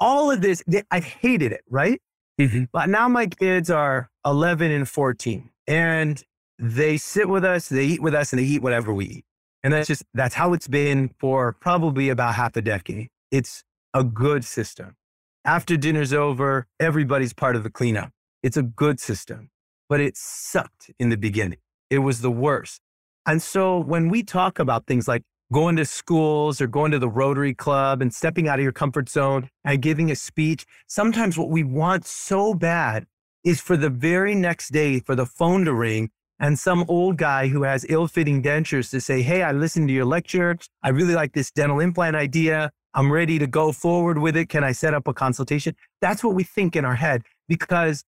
[0.00, 1.62] All of this, they, I hated it.
[1.70, 1.98] Right.
[2.40, 2.64] Mm-hmm.
[2.72, 6.22] But now my kids are 11 and 14, and
[6.58, 9.24] they sit with us, they eat with us, and they eat whatever we eat.
[9.62, 13.08] And that's just that's how it's been for probably about half a decade.
[13.30, 14.96] It's a good system.
[15.44, 18.10] After dinner's over, everybody's part of the cleanup.
[18.42, 19.50] It's a good system,
[19.88, 21.58] but it sucked in the beginning.
[21.88, 22.82] It was the worst.
[23.26, 25.22] And so when we talk about things like
[25.54, 29.08] going to schools or going to the Rotary Club and stepping out of your comfort
[29.08, 33.06] zone and giving a speech, sometimes what we want so bad
[33.44, 37.46] is for the very next day for the phone to ring and some old guy
[37.46, 40.56] who has ill fitting dentures to say, Hey, I listened to your lecture.
[40.82, 42.72] I really like this dental implant idea.
[42.92, 44.48] I'm ready to go forward with it.
[44.48, 45.76] Can I set up a consultation?
[46.00, 48.02] That's what we think in our head because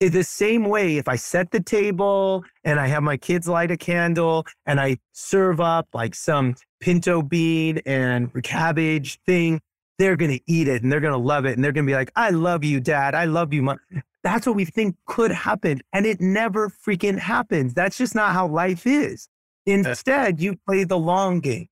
[0.00, 3.70] in the same way, if I set the table and I have my kids light
[3.70, 9.60] a candle and I serve up like some pinto bean and cabbage thing,
[9.98, 11.54] they're going to eat it and they're going to love it.
[11.54, 13.14] And they're going to be like, I love you, dad.
[13.14, 13.78] I love you, mom.
[14.22, 15.80] That's what we think could happen.
[15.92, 17.74] And it never freaking happens.
[17.74, 19.28] That's just not how life is.
[19.66, 19.72] Eh.
[19.74, 21.68] Instead, you play the long game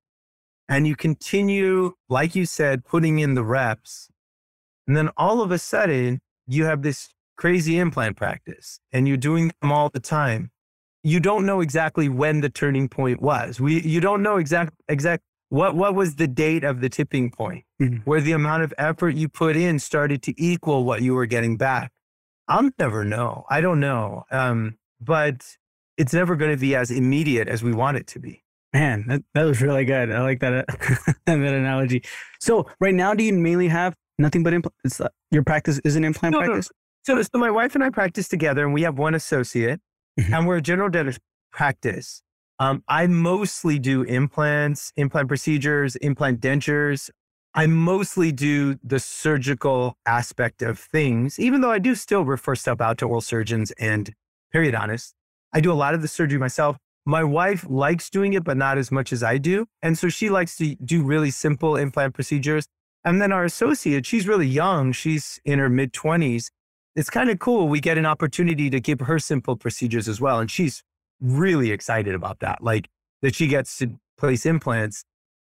[0.69, 4.09] and you continue, like you said, putting in the reps.
[4.87, 9.53] And then all of a sudden, you have this crazy implant practice and you're doing
[9.61, 10.51] them all the time.
[11.09, 13.61] You don't know exactly when the turning point was.
[13.61, 17.65] We, you don't know exact, exact what, what was the date of the tipping point
[17.81, 17.99] mm-hmm.
[18.05, 21.57] where the amount of effort you put in started to equal what you were getting
[21.57, 21.93] back.
[22.47, 23.45] I'll never know.
[23.49, 24.25] I don't know.
[24.31, 25.47] Um, but
[25.97, 28.45] it's never going to be as immediate as we want it to be.
[28.75, 30.13] Man, that, that was really good.
[30.13, 30.67] I like that,
[31.27, 32.05] that analogy.
[32.39, 35.01] So right now, do you mainly have nothing but implants?
[35.01, 36.69] Uh, your practice is an implant no, practice?
[37.09, 37.17] No.
[37.17, 39.81] So, so my wife and I practice together and we have one associate
[40.19, 40.35] mm-hmm.
[40.35, 41.21] and we're a general dentist
[41.53, 42.23] practice.
[42.59, 47.11] Um, I mostly do implants, implant procedures, implant dentures.
[47.55, 52.81] I mostly do the surgical aspect of things, even though I do still refer stuff
[52.81, 54.13] out to oral surgeons and
[54.55, 55.13] periodontists.
[55.53, 56.77] I do a lot of the surgery myself.
[57.07, 59.67] My wife likes doing it, but not as much as I do.
[59.83, 62.67] And so she likes to do really simple implant procedures.
[63.05, 64.93] And then our associate, she's really young.
[64.93, 66.51] She's in her mid 20s.
[66.99, 67.69] It's kind of cool.
[67.69, 70.41] We get an opportunity to give her simple procedures as well.
[70.41, 70.83] And she's
[71.21, 72.89] really excited about that, like
[73.23, 75.05] that she gets to place implants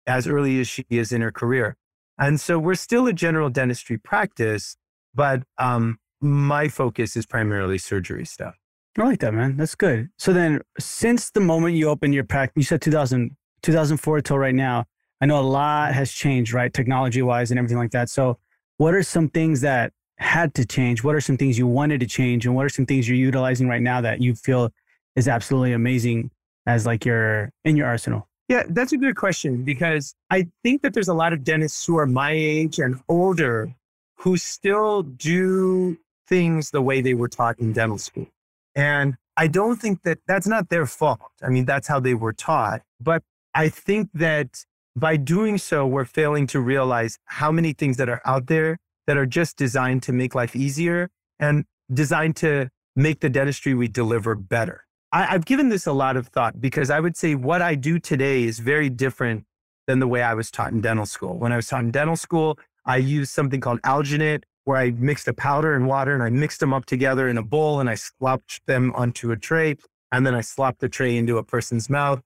[0.07, 1.75] as early as she is in her career.
[2.17, 4.77] And so we're still a general dentistry practice,
[5.13, 8.55] but um, my focus is primarily surgery stuff.
[8.97, 9.57] I like that, man.
[9.57, 10.07] That's good.
[10.17, 14.55] So then, since the moment you opened your practice, you said 2000, 2004 till right
[14.55, 14.85] now,
[15.19, 16.73] I know a lot has changed, right?
[16.73, 18.09] Technology wise and everything like that.
[18.09, 18.39] So,
[18.77, 21.03] what are some things that had to change?
[21.03, 22.45] What are some things you wanted to change?
[22.45, 24.71] And what are some things you're utilizing right now that you feel
[25.15, 26.31] is absolutely amazing
[26.65, 28.27] as like your in your arsenal?
[28.47, 31.97] Yeah, that's a good question because I think that there's a lot of dentists who
[31.97, 33.73] are my age and older
[34.17, 38.27] who still do things the way they were taught in dental school.
[38.75, 41.31] And I don't think that that's not their fault.
[41.41, 42.81] I mean, that's how they were taught.
[42.99, 43.23] But
[43.55, 48.21] I think that by doing so, we're failing to realize how many things that are
[48.25, 51.09] out there that are just designed to make life easier
[51.39, 54.85] and designed to make the dentistry we deliver better.
[55.11, 57.99] I, have given this a lot of thought because I would say what I do
[57.99, 59.45] today is very different
[59.87, 61.37] than the way I was taught in dental school.
[61.37, 65.27] When I was taught in dental school, I used something called alginate where I mixed
[65.27, 67.95] a powder and water and I mixed them up together in a bowl and I
[67.95, 69.75] slopped them onto a tray
[70.11, 72.21] and then I slopped the tray into a person's mouth.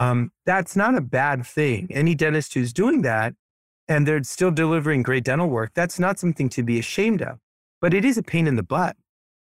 [0.00, 1.88] Um, that's not a bad thing.
[1.90, 3.34] Any dentist who's doing that
[3.88, 7.38] and they're still delivering great dental work, that's not something to be ashamed of.
[7.80, 8.96] But it is a pain in the butt.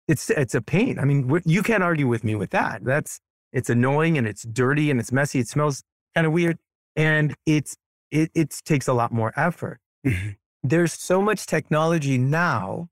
[0.06, 0.98] It's it's a pain.
[0.98, 2.84] I mean, you can't argue with me with that.
[2.84, 3.20] That's
[3.52, 5.40] it's annoying and it's dirty and it's messy.
[5.40, 5.82] It smells
[6.14, 6.58] kind of weird.
[6.96, 7.76] And it's,
[8.10, 9.80] it, it takes a lot more effort.
[10.06, 10.30] Mm-hmm.
[10.62, 12.88] There's so much technology now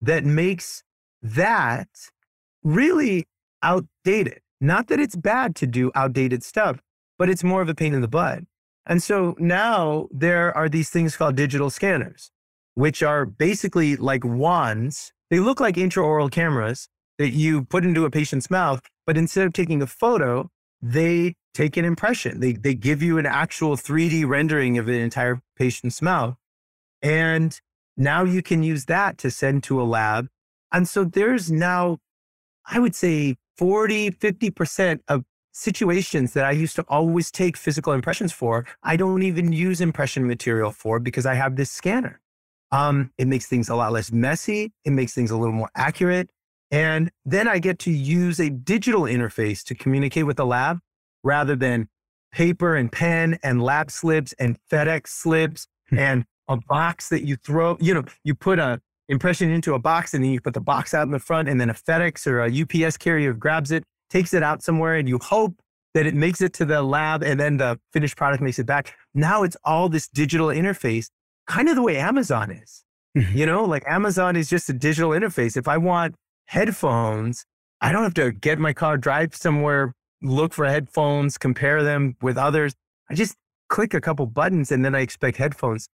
[0.00, 0.82] that makes
[1.22, 1.88] that
[2.62, 3.26] really
[3.62, 4.40] outdated.
[4.60, 6.80] Not that it's bad to do outdated stuff,
[7.18, 8.44] but it's more of a pain in the butt.
[8.86, 12.30] And so now there are these things called digital scanners,
[12.74, 15.12] which are basically like wands.
[15.30, 19.52] They look like intraoral cameras that you put into a patient's mouth, but instead of
[19.52, 20.48] taking a photo,
[20.80, 22.40] they take an impression.
[22.40, 26.36] They, they give you an actual 3D rendering of an entire patient's mouth.
[27.00, 27.58] And
[27.96, 30.28] now you can use that to send to a lab.
[30.72, 31.98] And so there's now,
[32.66, 38.32] I would say 40, 50% of situations that I used to always take physical impressions
[38.32, 42.20] for, I don't even use impression material for because I have this scanner.
[42.72, 44.72] Um, it makes things a lot less messy.
[44.84, 46.30] It makes things a little more accurate.
[46.70, 50.80] And then I get to use a digital interface to communicate with the lab
[51.22, 51.88] rather than
[52.32, 55.98] paper and pen and lab slips and FedEx slips hmm.
[55.98, 60.14] and a box that you throw, you know, you put a impression into a box
[60.14, 62.40] and then you put the box out in the front and then a FedEx or
[62.40, 65.54] a UPS carrier grabs it takes it out somewhere and you hope
[65.94, 68.94] that it makes it to the lab and then the finished product makes it back.
[69.14, 71.08] Now it's all this digital interface,
[71.46, 72.84] kind of the way Amazon is.
[73.16, 73.36] Mm-hmm.
[73.36, 75.56] You know, like Amazon is just a digital interface.
[75.56, 76.14] If I want
[76.46, 77.44] headphones,
[77.80, 82.36] I don't have to get my car, drive somewhere, look for headphones, compare them with
[82.36, 82.74] others.
[83.10, 83.36] I just
[83.68, 85.88] click a couple buttons and then I expect headphones.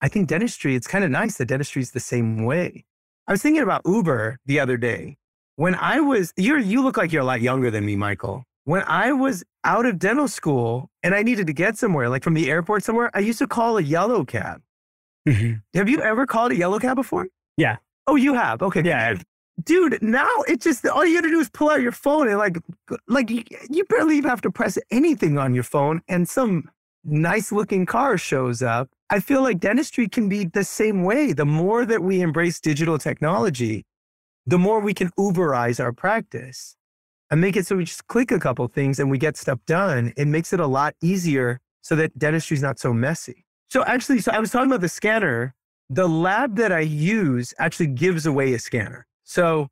[0.00, 2.84] I think dentistry, it's kind of nice that dentistry is the same way.
[3.26, 5.16] I was thinking about Uber the other day
[5.56, 8.44] when I was, you you look like you're a lot younger than me, Michael.
[8.64, 12.34] When I was out of dental school and I needed to get somewhere, like from
[12.34, 14.62] the airport somewhere, I used to call a yellow cab.
[15.28, 15.54] Mm-hmm.
[15.78, 17.28] Have you ever called a yellow cab before?
[17.56, 17.76] Yeah.
[18.06, 18.62] Oh, you have?
[18.62, 18.82] Okay.
[18.82, 19.16] Yeah.
[19.62, 22.38] Dude, now it's just all you got to do is pull out your phone and
[22.38, 22.58] like,
[23.06, 26.68] like you, you barely even have to press anything on your phone, and some
[27.04, 28.88] nice looking car shows up.
[29.10, 31.32] I feel like dentistry can be the same way.
[31.32, 33.84] The more that we embrace digital technology,
[34.46, 36.76] the more we can Uberize our practice
[37.30, 40.12] and make it so we just click a couple things and we get stuff done.
[40.16, 43.44] It makes it a lot easier so that dentistry is not so messy.
[43.70, 45.54] So actually, so I was talking about the scanner.
[45.90, 49.06] The lab that I use actually gives away a scanner.
[49.24, 49.68] So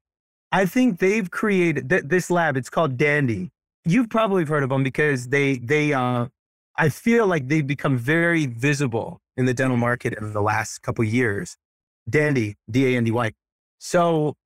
[0.51, 2.57] I think they've created th- this lab.
[2.57, 3.51] It's called Dandy.
[3.85, 6.27] You've probably heard of them because they they uh,
[6.77, 11.05] I feel like they've become very visible in the dental market in the last couple
[11.05, 11.57] years.
[12.09, 13.33] Dandy, D A N D Y.
[13.79, 14.37] So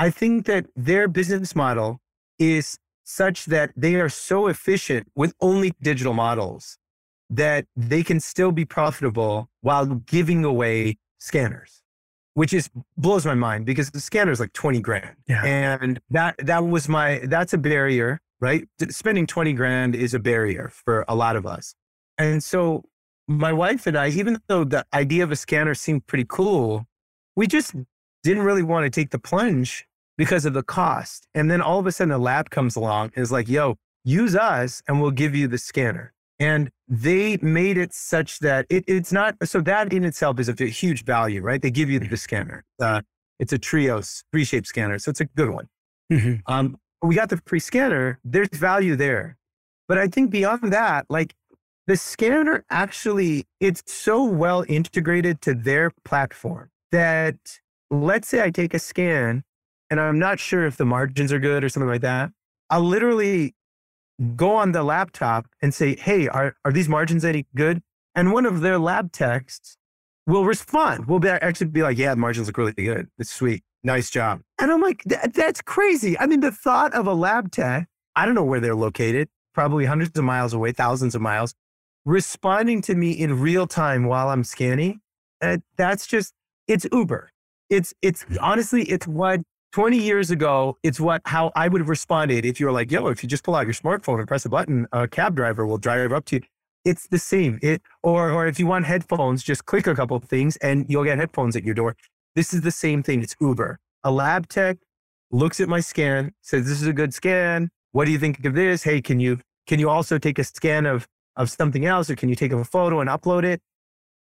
[0.00, 2.00] I think that their business model
[2.38, 6.78] is such that they are so efficient with only digital models
[7.28, 11.82] that they can still be profitable while giving away scanners,
[12.32, 15.16] which is blows my mind because the scanner is like 20 grand.
[15.28, 15.44] Yeah.
[15.44, 18.66] And that that was my that's a barrier, right?
[18.88, 21.74] Spending 20 grand is a barrier for a lot of us.
[22.16, 22.84] And so
[23.28, 26.86] my wife and I, even though the idea of a scanner seemed pretty cool,
[27.36, 27.74] we just
[28.22, 29.86] didn't really want to take the plunge
[30.20, 31.26] because of the cost.
[31.34, 34.36] And then all of a sudden, a lab comes along and is like, yo, use
[34.36, 36.12] us and we'll give you the scanner.
[36.38, 40.66] And they made it such that it, it's not, so that in itself is a
[40.66, 41.62] huge value, right?
[41.62, 42.66] They give you the scanner.
[42.78, 43.00] Uh,
[43.38, 44.98] it's a Trios three shape scanner.
[44.98, 45.68] So it's a good one.
[46.12, 46.52] Mm-hmm.
[46.52, 48.20] Um, we got the free scanner.
[48.22, 49.38] There's value there.
[49.88, 51.34] But I think beyond that, like
[51.86, 57.36] the scanner actually, it's so well integrated to their platform that
[57.90, 59.44] let's say I take a scan
[59.90, 62.30] and I'm not sure if the margins are good or something like that,
[62.70, 63.54] I'll literally
[64.36, 67.82] go on the laptop and say, Hey, are, are these margins any good?
[68.14, 69.76] And one of their lab texts
[70.26, 71.06] will respond.
[71.06, 73.08] We'll be, actually be like, Yeah, the margins look really good.
[73.18, 73.62] It's sweet.
[73.82, 74.42] Nice job.
[74.58, 76.18] And I'm like, That's crazy.
[76.18, 79.86] I mean, the thought of a lab tech, I don't know where they're located, probably
[79.86, 81.54] hundreds of miles away, thousands of miles,
[82.04, 85.00] responding to me in real time while I'm scanning.
[85.40, 86.34] And that's just,
[86.68, 87.30] it's Uber.
[87.70, 89.40] It's, it's honestly, it's what
[89.72, 93.06] 20 years ago, it's what how I would have responded if you were like, yo,
[93.06, 95.78] if you just pull out your smartphone and press a button, a cab driver will
[95.78, 96.42] drive up to you.
[96.84, 97.58] It's the same.
[97.62, 101.18] It or or if you want headphones, just click a couple things and you'll get
[101.18, 101.96] headphones at your door.
[102.34, 103.22] This is the same thing.
[103.22, 103.78] It's Uber.
[104.02, 104.78] A lab tech
[105.30, 107.70] looks at my scan, says this is a good scan.
[107.92, 108.82] What do you think of this?
[108.82, 112.28] Hey, can you can you also take a scan of of something else or can
[112.28, 113.60] you take a photo and upload it?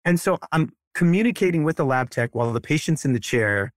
[0.03, 3.71] And so I'm communicating with the lab tech while the patient's in the chair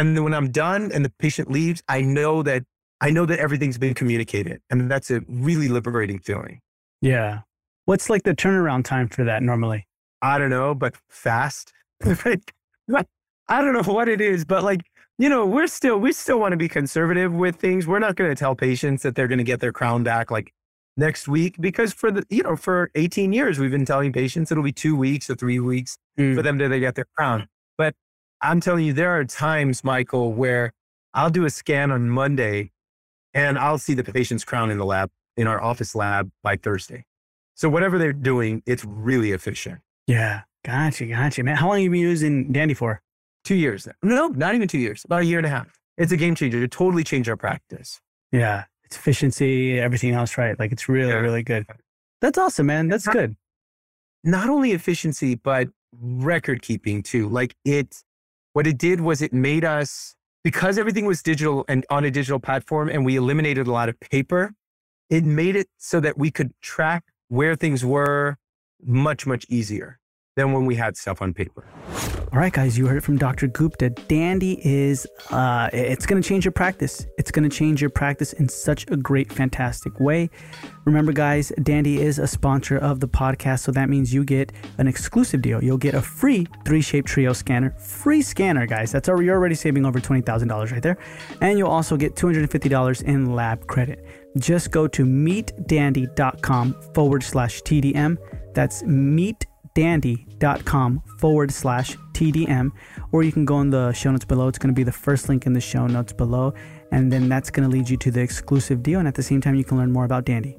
[0.00, 2.64] and then when I'm done and the patient leaves, I know that
[3.02, 4.62] I know that everything's been communicated.
[4.70, 6.60] And that's a really liberating feeling.
[7.02, 7.40] Yeah.
[7.84, 9.86] What's like the turnaround time for that normally?
[10.22, 11.74] I don't know, but fast.
[12.04, 14.80] I don't know what it is, but like,
[15.18, 17.86] you know, we're still, we still want to be conservative with things.
[17.86, 20.54] We're not going to tell patients that they're going to get their crown back like
[20.96, 24.64] next week because for the, you know, for 18 years, we've been telling patients it'll
[24.64, 26.34] be two weeks or three weeks mm.
[26.34, 27.48] for them to get their crown.
[27.76, 27.94] But
[28.42, 30.72] I'm telling you, there are times, Michael, where
[31.14, 32.70] I'll do a scan on Monday
[33.34, 37.04] and I'll see the patient's crown in the lab, in our office lab by Thursday.
[37.54, 39.80] So whatever they're doing, it's really efficient.
[40.06, 40.42] Yeah.
[40.64, 41.06] Gotcha.
[41.06, 41.56] Gotcha, man.
[41.56, 43.02] How long have you been using Dandy for?
[43.44, 43.88] Two years.
[44.02, 45.68] No, not even two years, about a year and a half.
[45.96, 46.62] It's a game changer.
[46.62, 48.00] It totally changed our practice.
[48.32, 48.64] Yeah.
[48.84, 50.58] It's efficiency, everything else, right?
[50.58, 51.18] Like it's really, yeah.
[51.18, 51.66] really good.
[52.20, 52.88] That's awesome, man.
[52.88, 53.36] That's not, good.
[54.24, 55.68] Not only efficiency, but
[56.00, 57.28] record keeping too.
[57.28, 58.02] Like it,
[58.52, 62.40] what it did was it made us, because everything was digital and on a digital
[62.40, 64.54] platform and we eliminated a lot of paper,
[65.08, 68.36] it made it so that we could track where things were
[68.82, 69.99] much, much easier
[70.40, 71.64] than when we had stuff on paper.
[72.32, 73.48] All right, guys, you heard it from Dr.
[73.48, 73.90] Gupta.
[73.90, 77.04] Dandy is, uh, it's going to change your practice.
[77.18, 80.30] It's going to change your practice in such a great, fantastic way.
[80.84, 84.86] Remember, guys, Dandy is a sponsor of the podcast, so that means you get an
[84.86, 85.62] exclusive deal.
[85.62, 88.92] You'll get a free three shape trio scanner, free scanner, guys.
[88.92, 90.98] That's already, you're already saving over $20,000 right there.
[91.40, 94.06] And you'll also get $250 in lab credit.
[94.38, 98.16] Just go to meetdandy.com forward slash TDM.
[98.54, 102.70] That's meet dandy.com forward slash TDM,
[103.12, 104.48] or you can go in the show notes below.
[104.48, 106.54] It's going to be the first link in the show notes below,
[106.92, 108.98] and then that's going to lead you to the exclusive deal.
[108.98, 110.56] And at the same time, you can learn more about Dandy.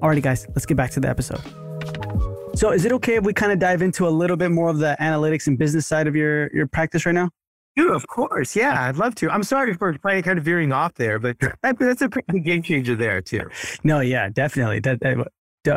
[0.00, 1.40] Alrighty, guys, let's get back to the episode.
[2.54, 4.78] So, is it okay if we kind of dive into a little bit more of
[4.78, 7.30] the analytics and business side of your your practice right now?
[7.76, 8.56] Yeah, of course.
[8.56, 9.30] Yeah, I'd love to.
[9.30, 12.62] I'm sorry for probably kind of veering off there, but that, that's a pretty game
[12.62, 13.48] changer there too.
[13.84, 14.80] No, yeah, definitely.
[14.80, 15.26] That, that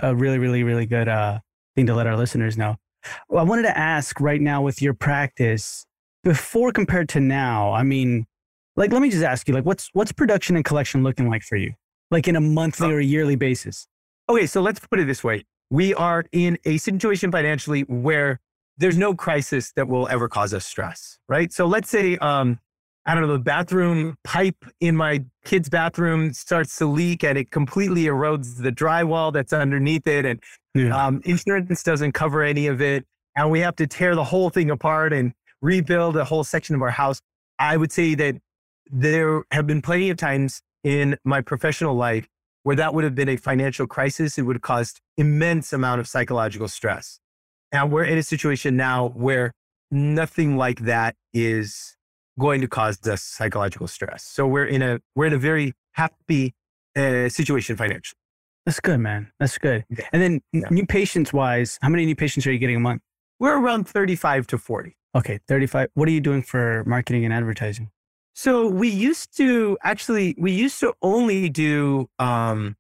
[0.04, 1.40] a really, really, really good uh,
[1.76, 2.76] thing to let our listeners know.
[3.30, 5.86] Well, I wanted to ask right now with your practice
[6.24, 7.74] before compared to now.
[7.74, 8.26] I mean,
[8.76, 11.58] like, let me just ask you, like, what's what's production and collection looking like for
[11.58, 11.74] you,
[12.12, 12.92] like in a monthly oh.
[12.92, 13.88] or a yearly basis?
[14.30, 18.40] Okay, so let's put it this way: we are in a situation financially where
[18.78, 21.52] there's no crisis that will ever cause us stress, right?
[21.54, 22.60] So let's say, um,
[23.06, 27.52] I don't know, the bathroom pipe in my kid's bathroom starts to leak and it
[27.52, 30.40] completely erodes the drywall that's underneath it, and
[30.76, 31.06] yeah.
[31.06, 33.06] Um, insurance doesn't cover any of it.
[33.36, 36.82] And we have to tear the whole thing apart and rebuild a whole section of
[36.82, 37.20] our house.
[37.60, 38.38] I would say that
[38.92, 42.28] there have been plenty of times in my professional life
[42.64, 44.38] where that would have been a financial crisis.
[44.38, 47.20] It would have caused immense amount of psychological stress.
[47.72, 49.52] And we're in a situation now where
[49.92, 51.98] nothing like that is
[52.40, 54.24] going to cause us psychological stress.
[54.24, 56.56] So we're in a we're in a very happy
[56.96, 58.18] uh, situation financially.
[58.66, 59.32] That's good, man.
[59.40, 59.86] That's good.
[59.90, 60.08] Yeah.
[60.14, 60.70] And then yeah.
[60.70, 63.02] new patients wise, how many new patients are you getting a month?
[63.40, 64.96] We're around 35 to 40.
[65.16, 65.90] Okay, 35.
[65.96, 67.92] What are you doing for marketing and advertising?
[68.36, 72.78] So we used to actually, we used to only do um,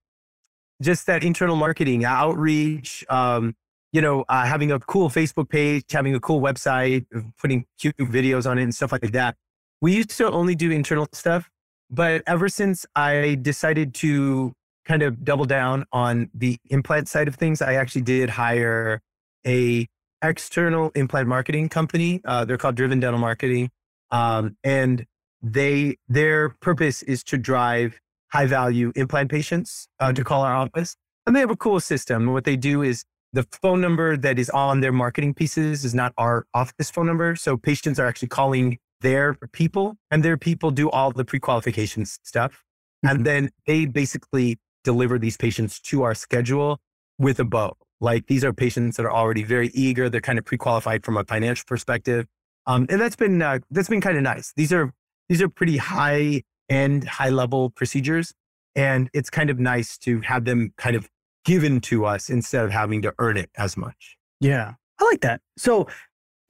[0.81, 3.55] just that internal marketing outreach, um,
[3.91, 7.05] you know, uh, having a cool Facebook page, having a cool website,
[7.39, 9.35] putting cute videos on it and stuff like that.
[9.83, 11.49] We used to only do internal stuff.
[11.91, 14.53] But ever since I decided to
[14.85, 19.01] kind of double down on the implant side of things, I actually did hire
[19.45, 19.85] a
[20.21, 22.21] external implant marketing company.
[22.23, 23.71] Uh, they're called Driven Dental Marketing,
[24.09, 25.05] um, and
[25.41, 27.99] they their purpose is to drive
[28.31, 30.95] high value implant patients uh, to call our office.
[31.27, 32.31] And they have a cool system.
[32.31, 33.03] What they do is
[33.33, 37.35] the phone number that is on their marketing pieces is not our office phone number.
[37.35, 42.05] So patients are actually calling their people, and their people do all the pre qualification
[42.05, 42.63] stuff.
[43.05, 43.15] Mm-hmm.
[43.15, 46.79] And then they basically deliver these patients to our schedule
[47.19, 47.77] with a bow.
[48.01, 50.09] Like these are patients that are already very eager.
[50.09, 52.27] They're kind of pre-qualified from a financial perspective.
[52.65, 54.51] Um, and that's been, uh, that's been kind of nice.
[54.57, 54.91] These are,
[55.29, 58.33] these are pretty high end, high level procedures.
[58.75, 61.07] And it's kind of nice to have them kind of
[61.45, 64.17] given to us instead of having to earn it as much.
[64.41, 64.73] Yeah.
[64.99, 65.41] I like that.
[65.57, 65.87] So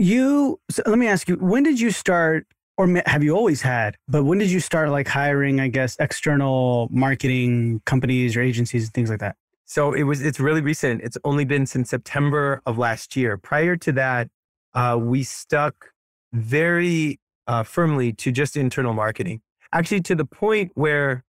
[0.04, 2.46] you, so let me ask you, when did you start
[2.78, 3.98] or have you always had?
[4.08, 8.94] But when did you start like hiring, I guess, external marketing companies or agencies and
[8.94, 9.36] things like that?
[9.66, 11.02] So it was, it's really recent.
[11.02, 13.38] It's only been since September of last year.
[13.38, 14.30] Prior to that,
[14.74, 15.92] uh, we stuck
[16.34, 19.42] very uh, firmly to just internal marketing.
[19.72, 21.24] Actually, to the point where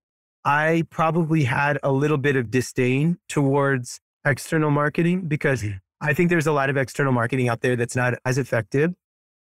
[0.46, 5.78] I probably had a little bit of disdain towards external marketing because mm-hmm.
[6.04, 8.94] I think there's a lot of external marketing out there that's not as effective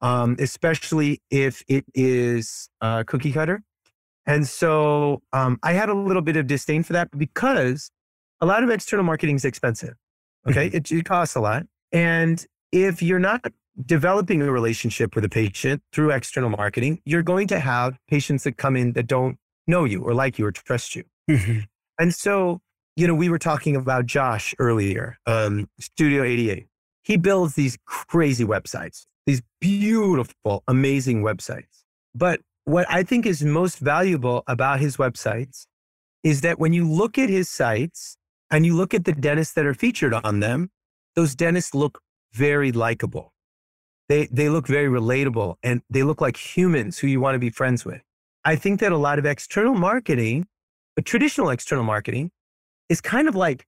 [0.01, 3.63] um, especially if it is uh, cookie cutter.
[4.27, 7.91] And so um, I had a little bit of disdain for that because
[8.41, 9.95] a lot of external marketing is expensive.
[10.49, 10.69] Okay.
[10.69, 10.77] Mm-hmm.
[10.77, 11.65] it, it costs a lot.
[11.93, 13.45] And if you're not
[13.85, 18.57] developing a relationship with a patient through external marketing, you're going to have patients that
[18.57, 21.05] come in that don't know you or like you or trust you.
[21.29, 21.61] Mm-hmm.
[21.99, 22.61] And so
[23.01, 26.67] you know, we were talking about Josh earlier, um, Studio 88.
[27.03, 31.85] He builds these crazy websites, these beautiful, amazing websites.
[32.15, 35.65] But what I think is most valuable about his websites
[36.23, 38.19] is that when you look at his sites
[38.51, 40.71] and you look at the dentists that are featured on them,
[41.17, 42.03] those dentists look
[42.35, 43.33] very likable.
[44.11, 47.49] They, they look very relatable and they look like humans who you want to be
[47.49, 48.03] friends with.
[48.45, 50.49] I think that a lot of external marketing,
[51.03, 52.31] traditional external marketing,
[52.91, 53.65] is kind of like,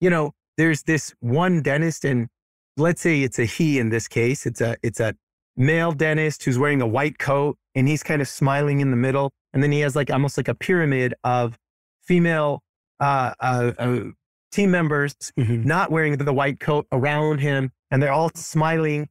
[0.00, 2.28] you know, there's this one dentist, and
[2.76, 4.46] let's say it's a he in this case.
[4.46, 5.14] It's a it's a
[5.56, 9.30] male dentist who's wearing a white coat and he's kind of smiling in the middle,
[9.52, 11.58] and then he has like almost like a pyramid of
[12.02, 12.62] female
[13.00, 14.00] uh, uh, uh,
[14.50, 15.62] team members mm-hmm.
[15.62, 19.08] not wearing the white coat around him, and they're all smiling,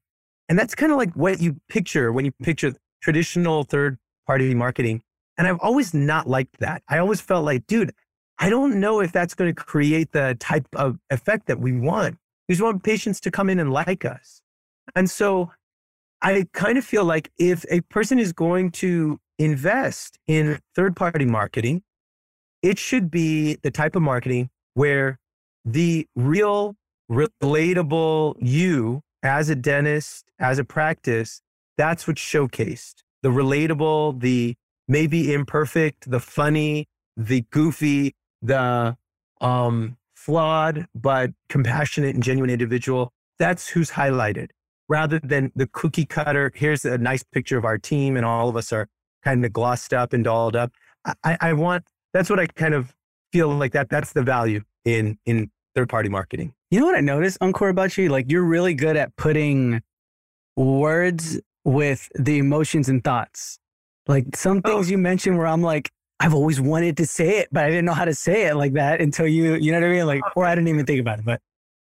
[0.50, 3.98] and that's kind of like what you picture when you picture traditional third
[4.28, 5.02] party marketing.
[5.38, 6.84] And I've always not liked that.
[6.88, 7.94] I always felt like, dude,
[8.42, 12.18] I don't know if that's going to create the type of effect that we want.
[12.50, 14.42] We just want patients to come in and like us.
[14.96, 15.52] And so
[16.24, 21.24] I kind of feel like if a person is going to invest in third party
[21.24, 21.84] marketing,
[22.64, 25.20] it should be the type of marketing where
[25.64, 26.76] the real,
[27.12, 31.44] relatable you as a dentist, as a practice,
[31.78, 34.56] that's what's showcased the relatable, the
[34.88, 38.98] maybe imperfect, the funny, the goofy, the
[39.40, 43.12] um, flawed but compassionate and genuine individual.
[43.40, 44.50] That's who's highlighted
[44.88, 46.52] rather than the cookie cutter.
[46.54, 48.88] Here's a nice picture of our team, and all of us are
[49.24, 50.72] kind of glossed up and dolled up.
[51.24, 52.94] I, I want that's what I kind of
[53.32, 56.54] feel like that that's the value in in third party marketing.
[56.70, 58.10] You know what I noticed, Ankur, about you?
[58.10, 59.82] Like you're really good at putting
[60.56, 63.60] words with the emotions and thoughts.
[64.08, 64.92] Like some things oh.
[64.92, 67.94] you mentioned where I'm like, I've always wanted to say it, but I didn't know
[67.94, 70.06] how to say it like that until you, you know what I mean?
[70.06, 71.42] Like, or I didn't even think about it, but,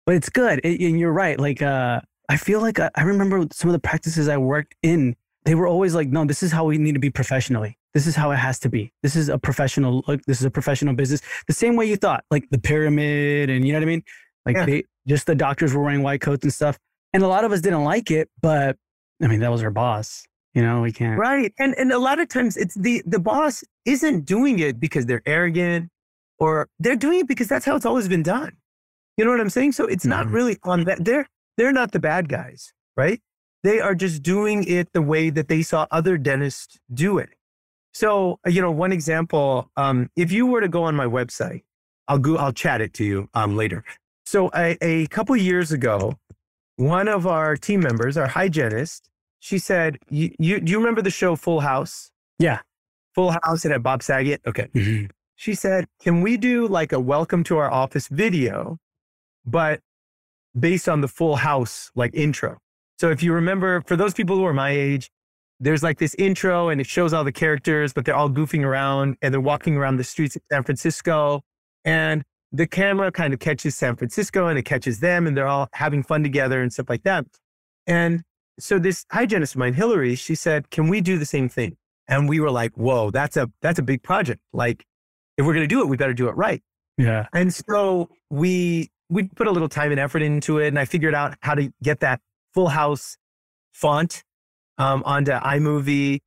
[0.07, 0.61] but it's good.
[0.63, 1.39] It, and you're right.
[1.39, 4.77] Like, uh, I feel like I, uh, I remember some of the practices I worked
[4.85, 7.77] in, they were always like, no, this is how we need to be professionally.
[7.93, 8.93] This is how it has to be.
[9.03, 11.23] This is a professional, like, this is a professional business.
[11.49, 14.05] The same way you thought, like the pyramid and you know what I mean?
[14.47, 14.67] Like yeah.
[14.67, 16.79] they, just the doctors were wearing white coats and stuff.
[17.13, 18.77] And a lot of us didn't like it, but
[19.21, 20.25] I mean, that was our boss.
[20.55, 21.19] You know, we can't.
[21.19, 21.53] Right.
[21.59, 25.23] And and a lot of times it's the the boss isn't doing it because they're
[25.27, 25.91] arrogant
[26.39, 28.53] or they're doing it because that's how it's always been done.
[29.17, 29.73] You know what I'm saying?
[29.73, 30.35] So it's not mm-hmm.
[30.35, 31.05] really on that.
[31.05, 33.21] They're they're not the bad guys, right?
[33.63, 37.31] They are just doing it the way that they saw other dentists do it.
[37.93, 41.63] So, uh, you know, one example, um, if you were to go on my website,
[42.09, 43.85] I'll go, I'll chat it to you um, later.
[44.25, 46.15] So a, a couple years ago,
[46.77, 49.10] one of our team members, our hygienist,
[49.41, 52.13] she said, you, you, do you remember the show Full House?
[52.39, 52.61] Yeah.
[53.15, 53.65] Full House.
[53.65, 54.41] It had Bob Saget.
[54.47, 54.69] Okay.
[54.75, 55.07] Mm-hmm.
[55.35, 58.79] She said, can we do like a welcome to our office video,
[59.47, 59.81] but
[60.59, 62.59] based on the Full House like intro?
[62.99, 65.11] So if you remember, for those people who are my age,
[65.59, 69.17] there's like this intro and it shows all the characters, but they're all goofing around
[69.23, 71.41] and they're walking around the streets of San Francisco.
[71.87, 75.69] And the camera kind of catches San Francisco and it catches them and they're all
[75.73, 77.25] having fun together and stuff like that.
[77.87, 78.23] And
[78.59, 81.77] so this hygienist of mine, Hillary, she said, "Can we do the same thing?"
[82.09, 84.41] And we were like, "Whoa, that's a that's a big project.
[84.53, 84.85] Like,
[85.37, 86.63] if we're going to do it, we better do it right."
[86.99, 87.27] Yeah.
[87.33, 91.15] And so we we put a little time and effort into it, and I figured
[91.15, 92.21] out how to get that
[92.55, 93.17] Full House
[93.73, 94.25] font
[94.79, 96.21] um, onto iMovie,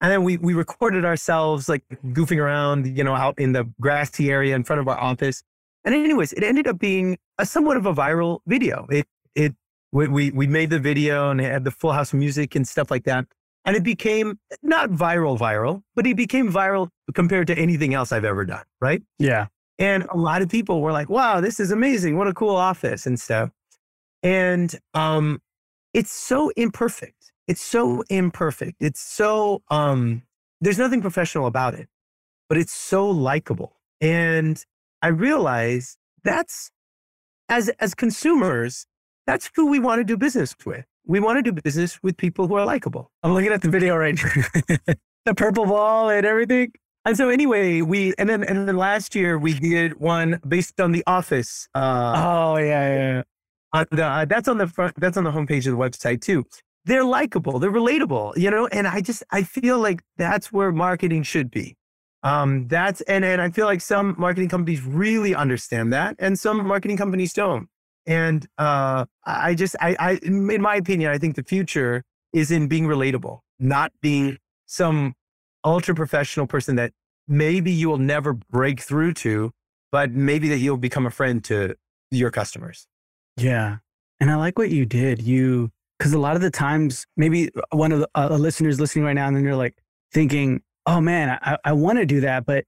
[0.00, 4.30] and then we we recorded ourselves like goofing around, you know, out in the grassy
[4.30, 5.42] area in front of our office.
[5.84, 8.86] And anyways, it ended up being a somewhat of a viral video.
[8.90, 9.54] It it
[9.92, 13.04] we, we, we made the video and had the full house music and stuff like
[13.04, 13.26] that.
[13.64, 18.24] And it became not viral, viral, but it became viral compared to anything else I've
[18.24, 18.64] ever done.
[18.80, 19.02] Right.
[19.18, 19.48] Yeah.
[19.78, 22.16] And a lot of people were like, wow, this is amazing.
[22.16, 23.50] What a cool office and stuff.
[24.22, 25.40] And um,
[25.94, 27.32] it's so imperfect.
[27.48, 28.76] It's so imperfect.
[28.80, 30.22] It's so, um,
[30.60, 31.88] there's nothing professional about it,
[32.48, 33.76] but it's so likable.
[34.00, 34.62] And
[35.02, 36.70] I realize that's
[37.48, 38.86] as, as consumers,
[39.30, 40.84] that's who we want to do business with.
[41.06, 43.12] We want to do business with people who are likable.
[43.22, 44.94] I'm looking at the video right now.
[45.24, 46.72] the purple ball and everything.
[47.04, 50.90] And so anyway, we and then and then last year we did one based on
[50.90, 51.68] The Office.
[51.76, 53.22] Uh, oh yeah, yeah.
[53.72, 54.98] On the, uh, that's on the front.
[54.98, 56.44] That's on the homepage of the website too.
[56.84, 57.60] They're likable.
[57.60, 58.36] They're relatable.
[58.36, 61.76] You know, and I just I feel like that's where marketing should be.
[62.24, 66.66] Um, that's and and I feel like some marketing companies really understand that, and some
[66.66, 67.68] marketing companies don't.
[68.10, 72.66] And uh, I just, I, I, in my opinion, I think the future is in
[72.66, 75.14] being relatable, not being some
[75.64, 76.92] ultra professional person that
[77.28, 79.52] maybe you will never break through to
[79.92, 81.76] but maybe that you'll become a friend to
[82.10, 82.86] your customers.
[83.36, 83.78] Yeah.
[84.20, 85.22] And I like what you did.
[85.22, 89.14] You, because a lot of the times, maybe one of the uh, listeners listening right
[89.14, 89.76] now, and then you're like
[90.12, 92.64] thinking, oh man, I, I want to do that, but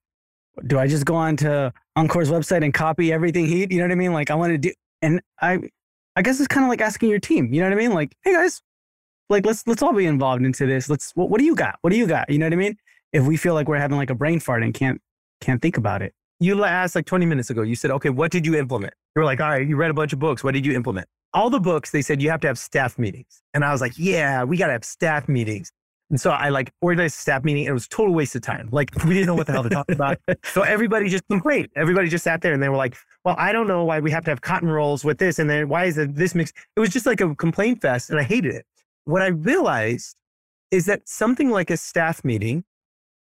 [0.67, 3.93] do I just go on to Ankur's website and copy everything he, you know what
[3.93, 4.13] I mean?
[4.13, 4.73] Like I want to do,
[5.03, 5.59] and I,
[6.17, 7.93] I guess it's kind of like asking your team, you know what I mean?
[7.93, 8.63] Like, hey guys,
[9.29, 10.89] like let's let's all be involved into this.
[10.89, 11.77] Let's what, what do you got?
[11.83, 12.31] What do you got?
[12.31, 12.77] You know what I mean?
[13.13, 15.01] If we feel like we're having like a brain fart and can't
[15.41, 16.15] can't think about it.
[16.41, 17.63] You asked like 20 minutes ago.
[17.63, 18.95] You said, okay, what did you implement?
[19.15, 20.43] You were like, all right, you read a bunch of books.
[20.43, 21.07] What did you implement?
[21.35, 23.43] All the books, they said you have to have staff meetings.
[23.55, 25.73] And I was like, yeah, we got to have staff meetings.
[26.13, 28.69] And so I like organized a staff meeting and it was total waste of time.
[28.71, 30.19] Like we didn't know what the hell to talk about.
[30.45, 31.71] So everybody just complained.
[31.75, 34.23] Everybody just sat there and they were like, well, I don't know why we have
[34.27, 35.39] to have cotton rolls with this.
[35.39, 36.53] And then why is it this mix?
[36.77, 38.67] It was just like a complaint fest and I hated it.
[39.07, 40.15] What I realized
[40.71, 42.65] is that something like a staff meeting,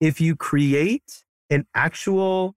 [0.01, 2.55] if you create an actual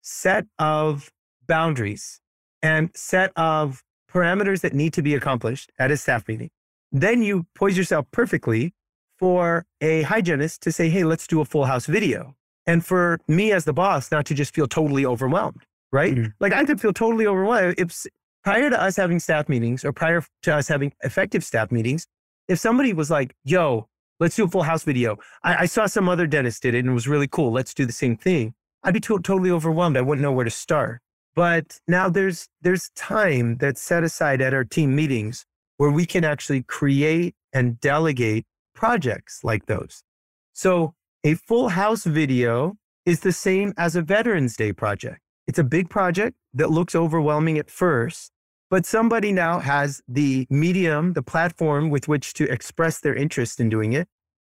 [0.00, 1.10] set of
[1.48, 2.20] boundaries
[2.62, 6.50] and set of parameters that need to be accomplished at a staff meeting,
[6.92, 8.72] then you poise yourself perfectly
[9.18, 12.34] for a hygienist to say, hey, let's do a full house video.
[12.66, 15.62] And for me as the boss, not to just feel totally overwhelmed,
[15.92, 16.14] right?
[16.14, 16.30] Mm-hmm.
[16.40, 17.76] Like I could feel totally overwhelmed.
[17.78, 18.04] If
[18.42, 22.06] prior to us having staff meetings or prior to us having effective staff meetings,
[22.48, 23.88] if somebody was like, yo,
[24.20, 25.16] let's do a full house video.
[25.42, 27.52] I, I saw some other dentist did it and it was really cool.
[27.52, 28.54] Let's do the same thing.
[28.82, 29.96] I'd be to- totally overwhelmed.
[29.96, 31.00] I wouldn't know where to start.
[31.34, 35.44] But now there's there's time that's set aside at our team meetings
[35.76, 38.46] where we can actually create and delegate
[38.76, 40.04] projects like those.
[40.52, 45.20] So a full house video is the same as a Veterans Day project.
[45.46, 48.32] It's a big project that looks overwhelming at first,
[48.70, 53.68] but somebody now has the medium, the platform with which to express their interest in
[53.68, 54.08] doing it.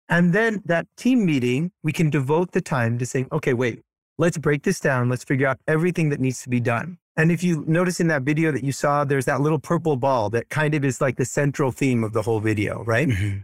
[0.09, 3.81] And then that team meeting, we can devote the time to saying, okay, wait,
[4.17, 5.07] let's break this down.
[5.07, 6.97] Let's figure out everything that needs to be done.
[7.15, 10.29] And if you notice in that video that you saw, there's that little purple ball
[10.31, 13.07] that kind of is like the central theme of the whole video, right?
[13.07, 13.39] Mm-hmm.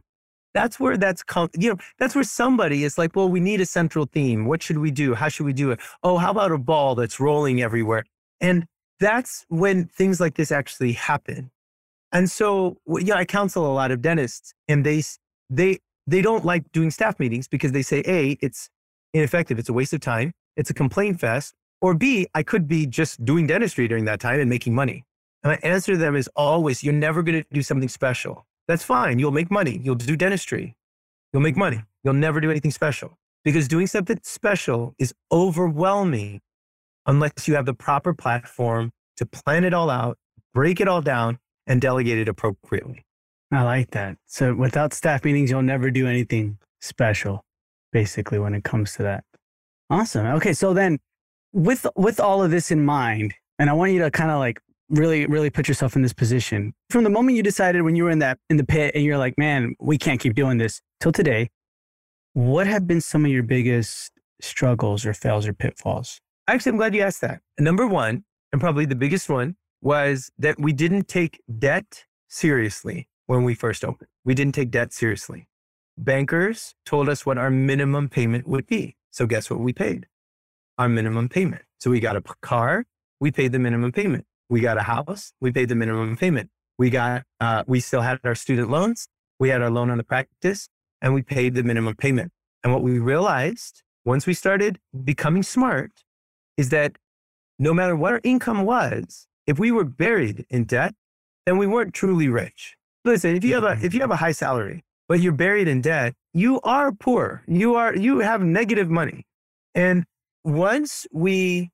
[0.57, 3.65] That's where that's come, you know, that's where somebody is like, well, we need a
[3.65, 4.45] central theme.
[4.45, 5.13] What should we do?
[5.13, 5.79] How should we do it?
[6.01, 8.05] Oh, how about a ball that's rolling everywhere?
[8.41, 8.65] And
[8.99, 11.51] that's when things like this actually happen.
[12.11, 15.03] And so, yeah, I counsel a lot of dentists and they,
[15.51, 15.77] they,
[16.07, 18.71] they don't like doing staff meetings because they say, A, it's
[19.13, 19.59] ineffective.
[19.59, 20.31] It's a waste of time.
[20.55, 21.53] It's a complaint fest.
[21.81, 25.03] Or B, I could be just doing dentistry during that time and making money.
[25.43, 28.46] And my answer to them is always, you're never going to do something special.
[28.67, 29.19] That's fine.
[29.19, 29.79] You'll make money.
[29.83, 30.75] You'll do dentistry.
[31.31, 31.83] You'll make money.
[32.03, 36.41] You'll never do anything special because doing something special is overwhelming
[37.05, 40.17] unless you have the proper platform to plan it all out,
[40.53, 43.05] break it all down, and delegate it appropriately.
[43.51, 44.17] I like that.
[44.25, 47.45] So without staff meetings, you'll never do anything special,
[47.91, 49.23] basically, when it comes to that.
[49.89, 50.25] Awesome.
[50.27, 50.53] Okay.
[50.53, 50.99] So then
[51.53, 54.59] with with all of this in mind, and I want you to kind of like
[54.89, 56.73] really, really put yourself in this position.
[56.89, 59.17] From the moment you decided when you were in that in the pit and you're
[59.17, 61.49] like, man, we can't keep doing this till today,
[62.33, 64.11] what have been some of your biggest
[64.41, 66.19] struggles or fails or pitfalls?
[66.47, 67.41] Actually, I'm glad you asked that.
[67.59, 73.43] Number one, and probably the biggest one, was that we didn't take debt seriously when
[73.43, 74.09] we first opened.
[74.23, 75.47] We didn't take debt seriously.
[75.97, 78.95] Bankers told us what our minimum payment would be.
[79.11, 80.07] So guess what we paid?
[80.77, 81.63] Our minimum payment.
[81.79, 82.85] So we got a car,
[83.19, 84.25] we paid the minimum payment.
[84.49, 86.49] We got a house, we paid the minimum payment.
[86.77, 89.07] We got, uh, we still had our student loans,
[89.39, 90.69] we had our loan on the practice,
[91.01, 92.31] and we paid the minimum payment.
[92.63, 95.91] And what we realized once we started becoming smart
[96.55, 96.97] is that
[97.59, 100.93] no matter what our income was, if we were buried in debt,
[101.45, 102.75] then we weren't truly rich.
[103.05, 105.81] Listen, if you have a if you have a high salary, but you're buried in
[105.81, 107.43] debt, you are poor.
[107.47, 109.25] You are you have negative money.
[109.73, 110.05] And
[110.43, 111.71] once we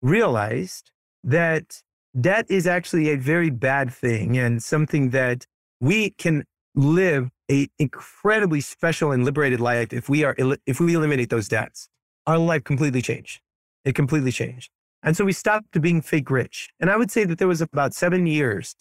[0.00, 0.90] realized
[1.22, 1.82] that
[2.18, 5.46] debt is actually a very bad thing and something that
[5.80, 6.44] we can
[6.74, 10.34] live a incredibly special and liberated life if we are
[10.66, 11.88] if we eliminate those debts.
[12.26, 13.40] Our life completely changed.
[13.84, 14.70] It completely changed.
[15.02, 16.70] And so we stopped being fake rich.
[16.80, 18.74] And i would say that there was about seven years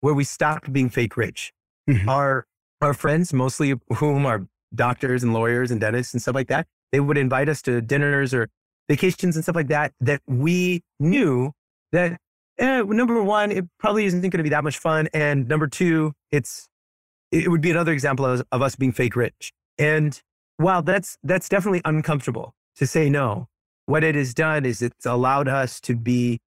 [0.00, 1.52] where we stopped being fake rich.
[1.88, 2.08] Mm-hmm.
[2.08, 2.46] our
[2.82, 6.98] our friends mostly whom are doctors and lawyers and dentists and stuff like that they
[6.98, 8.48] would invite us to dinners or
[8.88, 11.52] vacations and stuff like that that we knew
[11.92, 12.18] that
[12.58, 15.08] eh, number one, it probably isn't going to be that much fun.
[15.12, 16.68] And number two, it's
[17.32, 19.52] it would be another example of, of us being fake rich.
[19.78, 20.20] And
[20.56, 23.48] while that's that's definitely uncomfortable to say no,
[23.86, 26.40] what it has done is it's allowed us to be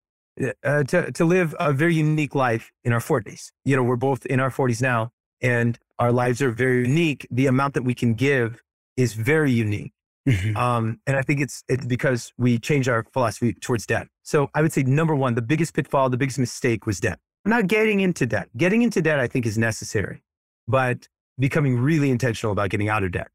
[0.63, 3.51] uh, to to live a very unique life in our 40s.
[3.65, 7.27] You know, we're both in our 40s now, and our lives are very unique.
[7.29, 8.61] The amount that we can give
[8.97, 9.93] is very unique.
[10.29, 10.55] Mm-hmm.
[10.57, 14.07] Um, and I think it's it's because we changed our philosophy towards debt.
[14.23, 17.19] So I would say number one, the biggest pitfall, the biggest mistake was debt.
[17.45, 18.49] not getting into debt.
[18.55, 20.21] Getting into debt, I think, is necessary,
[20.67, 21.07] but
[21.39, 23.29] becoming really intentional about getting out of debt.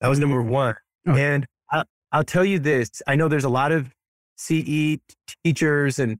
[0.00, 0.76] That was number one.
[1.06, 3.92] And I, I'll tell you this: I know there's a lot of
[4.36, 4.98] CE
[5.44, 6.18] teachers and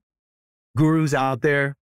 [0.76, 1.76] gurus out there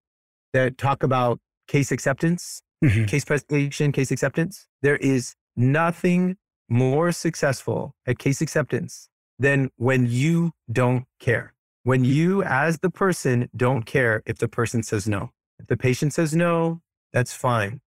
[0.54, 3.06] that talk about case acceptance, mm-hmm.
[3.06, 4.68] case presentation, case acceptance.
[4.82, 6.38] There is nothing
[6.70, 9.10] more successful at case acceptance
[9.40, 11.54] than when you don't care.
[11.84, 15.32] When you, as the person, don't care if the person says no.
[15.60, 16.82] If the patient says no,
[17.14, 17.82] that's fine.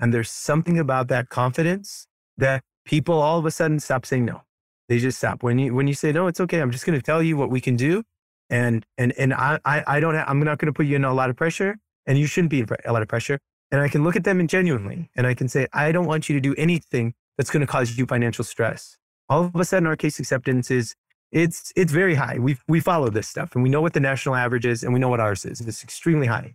[0.00, 2.06] And there's something about that confidence
[2.38, 4.42] that people all of a sudden stop saying no.
[4.88, 5.42] They just stop.
[5.42, 6.60] When you when you say no, it's okay.
[6.60, 8.02] I'm just going to tell you what we can do,
[8.50, 10.14] and and and I I, I don't.
[10.14, 12.60] I'm not going to put you in a lot of pressure, and you shouldn't be
[12.60, 13.38] in a lot of pressure.
[13.70, 16.28] And I can look at them and genuinely, and I can say, I don't want
[16.28, 18.96] you to do anything that's going to cause you financial stress.
[19.28, 20.94] All of a sudden, our case acceptance is
[21.32, 22.38] it's it's very high.
[22.38, 25.00] We we follow this stuff, and we know what the national average is, and we
[25.00, 25.60] know what ours is.
[25.60, 26.54] It's extremely high,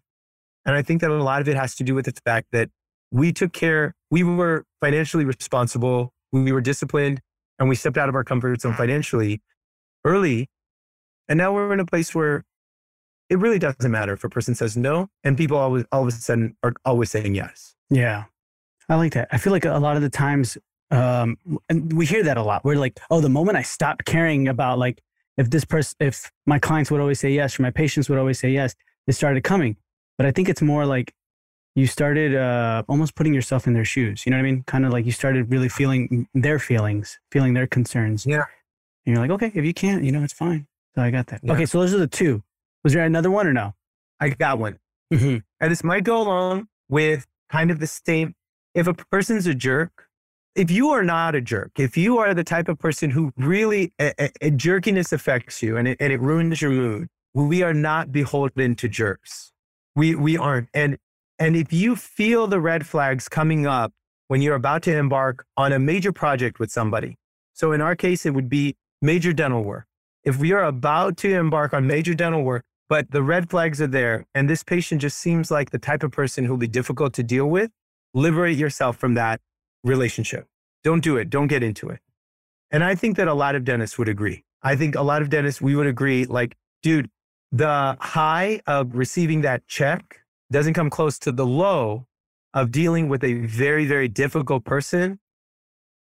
[0.66, 2.70] and I think that a lot of it has to do with the fact that
[3.12, 3.96] we took care.
[4.10, 6.14] We were financially responsible.
[6.32, 7.22] We were disciplined,
[7.58, 9.42] and we stepped out of our comfort zone financially
[10.06, 10.50] early,
[11.28, 12.46] and now we're in a place where
[13.30, 16.12] it really doesn't matter if a person says no, and people always all of a
[16.12, 17.76] sudden are always saying yes.
[17.90, 18.26] Yeah,
[18.88, 19.28] I like that.
[19.32, 20.58] I feel like a lot of the times,
[20.92, 21.38] um,
[21.70, 22.64] and we hear that a lot.
[22.66, 25.02] We're like, oh, the moment I stopped caring about like
[25.38, 28.40] if this person, if my clients would always say yes, or my patients would always
[28.40, 28.76] say yes,
[29.08, 29.78] it started coming.
[30.18, 31.14] But I think it's more like
[31.76, 34.26] you started uh, almost putting yourself in their shoes.
[34.26, 34.64] You know what I mean?
[34.64, 38.26] Kind of like you started really feeling their feelings, feeling their concerns.
[38.26, 38.44] Yeah.
[39.06, 40.68] And you're like, okay, if you can't, you know, it's fine.
[40.96, 41.42] So I got that.
[41.44, 41.54] Yeah.
[41.54, 42.44] Okay, so those are the two.
[42.84, 43.76] Was there another one or no?
[44.20, 44.80] I got one.
[45.14, 45.38] Mm-hmm.
[45.62, 48.36] And this might go along with kind of the same
[48.76, 50.09] if a person's a jerk,
[50.56, 53.94] if you are not a jerk, if you are the type of person who really
[54.00, 57.74] a, a, a jerkiness affects you and it, and it ruins your mood, we are
[57.74, 59.52] not beholden to jerks.
[59.96, 60.70] We we aren't.
[60.74, 60.98] And
[61.38, 63.94] and if you feel the red flags coming up
[64.28, 67.16] when you're about to embark on a major project with somebody,
[67.54, 69.86] so in our case it would be major dental work.
[70.24, 73.88] If we are about to embark on major dental work, but the red flags are
[73.88, 77.24] there, and this patient just seems like the type of person who'll be difficult to
[77.24, 77.72] deal with,
[78.14, 79.40] liberate yourself from that
[79.84, 80.48] relationship.
[80.84, 81.30] Don't do it.
[81.30, 82.00] Don't get into it.
[82.72, 84.44] And I think that a lot of dentists would agree.
[84.62, 87.10] I think a lot of dentists, we would agree, like, dude,
[87.52, 90.22] the high of receiving that check
[90.52, 92.06] doesn't come close to the low
[92.54, 95.20] of dealing with a very, very difficult person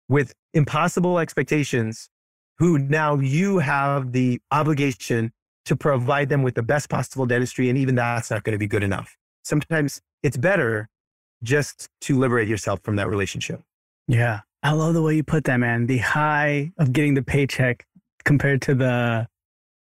[0.08, 2.10] with impossible expectations
[2.58, 5.32] who now you have the obligation
[5.66, 7.70] to provide them with the best possible dentistry.
[7.70, 9.18] And even that's not going to be good enough.
[9.44, 10.88] Sometimes it's better
[11.46, 13.62] just to liberate yourself from that relationship.
[14.08, 14.42] Yeah.
[14.64, 15.86] I love the way you put that, man.
[15.86, 17.86] The high of getting the paycheck
[18.26, 19.28] compared to the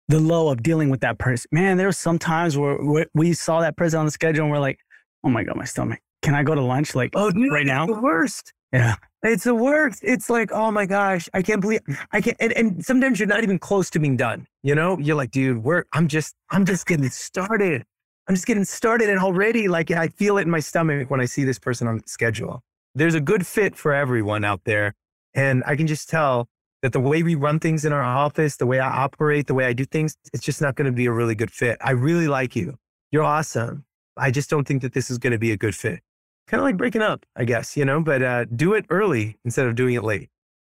[0.07, 1.49] the low of dealing with that person.
[1.51, 2.77] Man, there was some times where
[3.15, 4.77] we saw that person on the schedule and we're like,
[5.23, 5.99] oh my God, my stomach.
[6.21, 7.87] Can I go to lunch like oh, dude, right now?
[7.87, 8.53] The worst.
[8.71, 8.95] Yeah.
[9.23, 10.01] It's the worst.
[10.03, 12.37] It's like, oh my gosh, I can't believe I can't.
[12.39, 14.45] And, and sometimes you're not even close to being done.
[14.61, 17.85] You know, you're like, dude, we're, I'm just, I'm just getting started.
[18.27, 21.25] I'm just getting started and already like I feel it in my stomach when I
[21.25, 22.63] see this person on the schedule.
[22.95, 24.95] There's a good fit for everyone out there.
[25.35, 26.47] And I can just tell
[26.81, 29.65] that the way we run things in our office, the way I operate, the way
[29.65, 31.77] I do things, it's just not going to be a really good fit.
[31.81, 32.77] I really like you.
[33.11, 33.85] You're awesome.
[34.17, 35.99] I just don't think that this is going to be a good fit.
[36.47, 39.67] Kind of like breaking up, I guess, you know, but uh, do it early instead
[39.67, 40.29] of doing it late.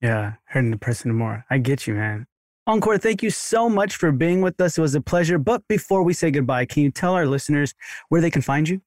[0.00, 1.44] Yeah, hurting the person more.
[1.50, 2.26] I get you, man.
[2.68, 4.76] Ankur, thank you so much for being with us.
[4.76, 5.38] It was a pleasure.
[5.38, 7.74] But before we say goodbye, can you tell our listeners
[8.08, 8.80] where they can find you?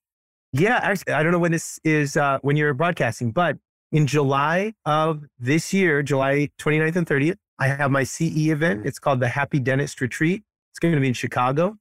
[0.51, 3.57] Yeah, actually, I don't know when this is, uh, when you're broadcasting, but
[3.91, 8.85] in July of this year, July 29th and 30th, I have my CE event.
[8.85, 10.43] It's called the Happy Dentist Retreat.
[10.71, 11.77] It's going to be in Chicago.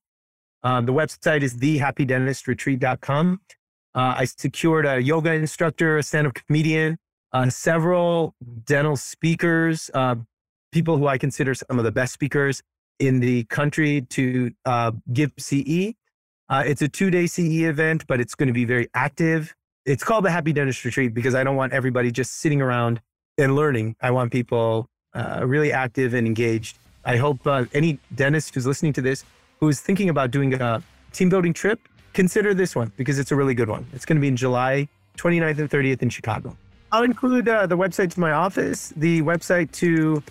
[0.62, 3.40] Uh, the website is thehappydentistretreat.com.
[3.94, 6.98] Uh, I secured a yoga instructor, a stand up comedian,
[7.32, 8.34] uh, several
[8.64, 10.16] dental speakers, uh,
[10.72, 12.62] people who I consider some of the best speakers
[12.98, 15.94] in the country to uh, give CE.
[16.48, 19.54] Uh, it's a two day CE event, but it's going to be very active.
[19.84, 23.00] It's called the Happy Dentist Retreat because I don't want everybody just sitting around
[23.38, 23.96] and learning.
[24.02, 26.78] I want people uh, really active and engaged.
[27.04, 29.24] I hope uh, any dentist who's listening to this
[29.60, 31.80] who is thinking about doing a team building trip,
[32.12, 33.86] consider this one because it's a really good one.
[33.92, 36.56] It's going to be in July 29th and 30th in Chicago.
[36.92, 40.22] I'll include uh, the website to my office, the website to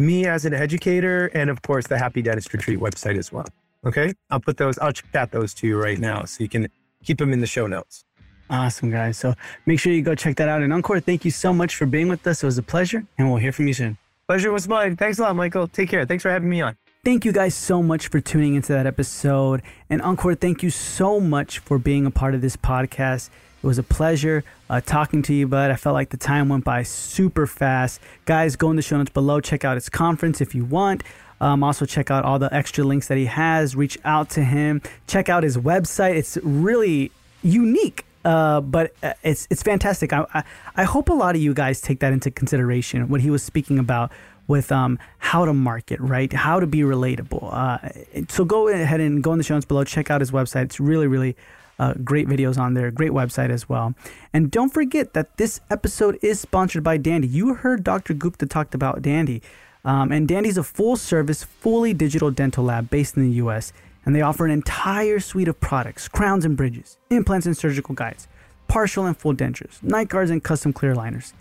[0.00, 3.46] me as an educator, and of course, the Happy Dentist Retreat website as well.
[3.84, 4.12] Okay.
[4.30, 6.68] I'll put those, I'll chat those to you right now so you can
[7.04, 8.04] keep them in the show notes.
[8.50, 9.16] Awesome, guys.
[9.16, 9.34] So
[9.64, 10.62] make sure you go check that out.
[10.62, 12.42] And Ankur, thank you so much for being with us.
[12.42, 13.96] It was a pleasure, and we'll hear from you soon.
[14.26, 14.96] Pleasure was mine.
[14.96, 15.68] Thanks a lot, Michael.
[15.68, 16.04] Take care.
[16.04, 16.76] Thanks for having me on.
[17.04, 19.62] Thank you guys so much for tuning into that episode.
[19.88, 23.30] And Ankur, thank you so much for being a part of this podcast.
[23.62, 25.70] It was a pleasure uh, talking to you, bud.
[25.70, 28.00] I felt like the time went by super fast.
[28.24, 29.40] Guys, go in the show notes below.
[29.40, 31.02] Check out his conference if you want.
[31.42, 33.76] Um, also, check out all the extra links that he has.
[33.76, 34.80] Reach out to him.
[35.06, 36.16] Check out his website.
[36.16, 37.10] It's really
[37.42, 40.12] unique, uh, but uh, it's it's fantastic.
[40.12, 40.44] I, I,
[40.76, 43.08] I hope a lot of you guys take that into consideration.
[43.08, 44.10] What he was speaking about
[44.48, 46.32] with um, how to market, right?
[46.32, 47.48] How to be relatable.
[47.52, 49.84] Uh, so go ahead and go in the show notes below.
[49.84, 50.64] Check out his website.
[50.64, 51.36] It's really really
[51.80, 53.94] uh, great videos on there, great website as well.
[54.34, 57.26] And don't forget that this episode is sponsored by Dandy.
[57.26, 58.12] You heard Dr.
[58.12, 59.42] Gupta talked about Dandy.
[59.82, 63.72] Um, and Dandy's a full service, fully digital dental lab based in the US.
[64.04, 68.28] And they offer an entire suite of products crowns and bridges, implants and surgical guides,
[68.68, 71.32] partial and full dentures, night guards, and custom clear liners.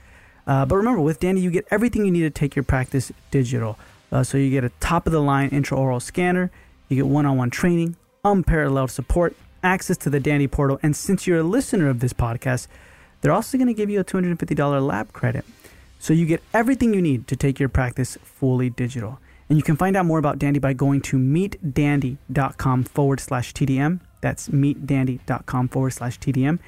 [0.48, 3.78] Uh, but remember, with Dandy, you get everything you need to take your practice digital.
[4.10, 6.50] Uh, so you get a top of the line intraoral scanner,
[6.88, 10.80] you get one on one training, unparalleled support, access to the Dandy portal.
[10.82, 12.68] And since you're a listener of this podcast,
[13.22, 15.46] they're also going to give you a $250 lab credit.
[16.00, 19.20] So you get everything you need to take your practice fully digital.
[19.50, 24.00] And you can find out more about Dandy by going to meetdandy.com forward slash TDM.
[24.22, 26.60] That's meetdandy.com forward slash TDM.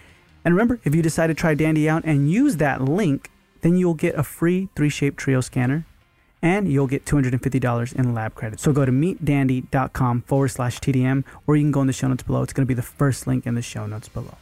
[0.44, 3.30] And remember, if you decide to try Dandy out and use that link,
[3.62, 5.86] then you'll get a free three shape trio scanner
[6.42, 8.60] and you'll get $250 in lab credit.
[8.60, 12.24] So go to meetdandy.com forward slash TDM, or you can go in the show notes
[12.24, 12.42] below.
[12.42, 14.36] It's going to be the first link in the show notes below.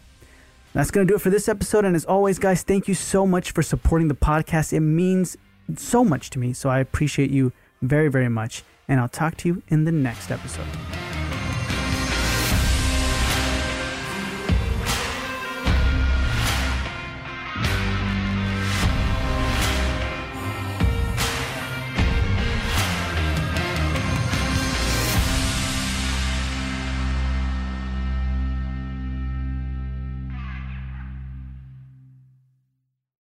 [0.73, 1.83] That's going to do it for this episode.
[1.83, 4.71] And as always, guys, thank you so much for supporting the podcast.
[4.71, 5.35] It means
[5.75, 6.53] so much to me.
[6.53, 8.63] So I appreciate you very, very much.
[8.87, 11.08] And I'll talk to you in the next episode.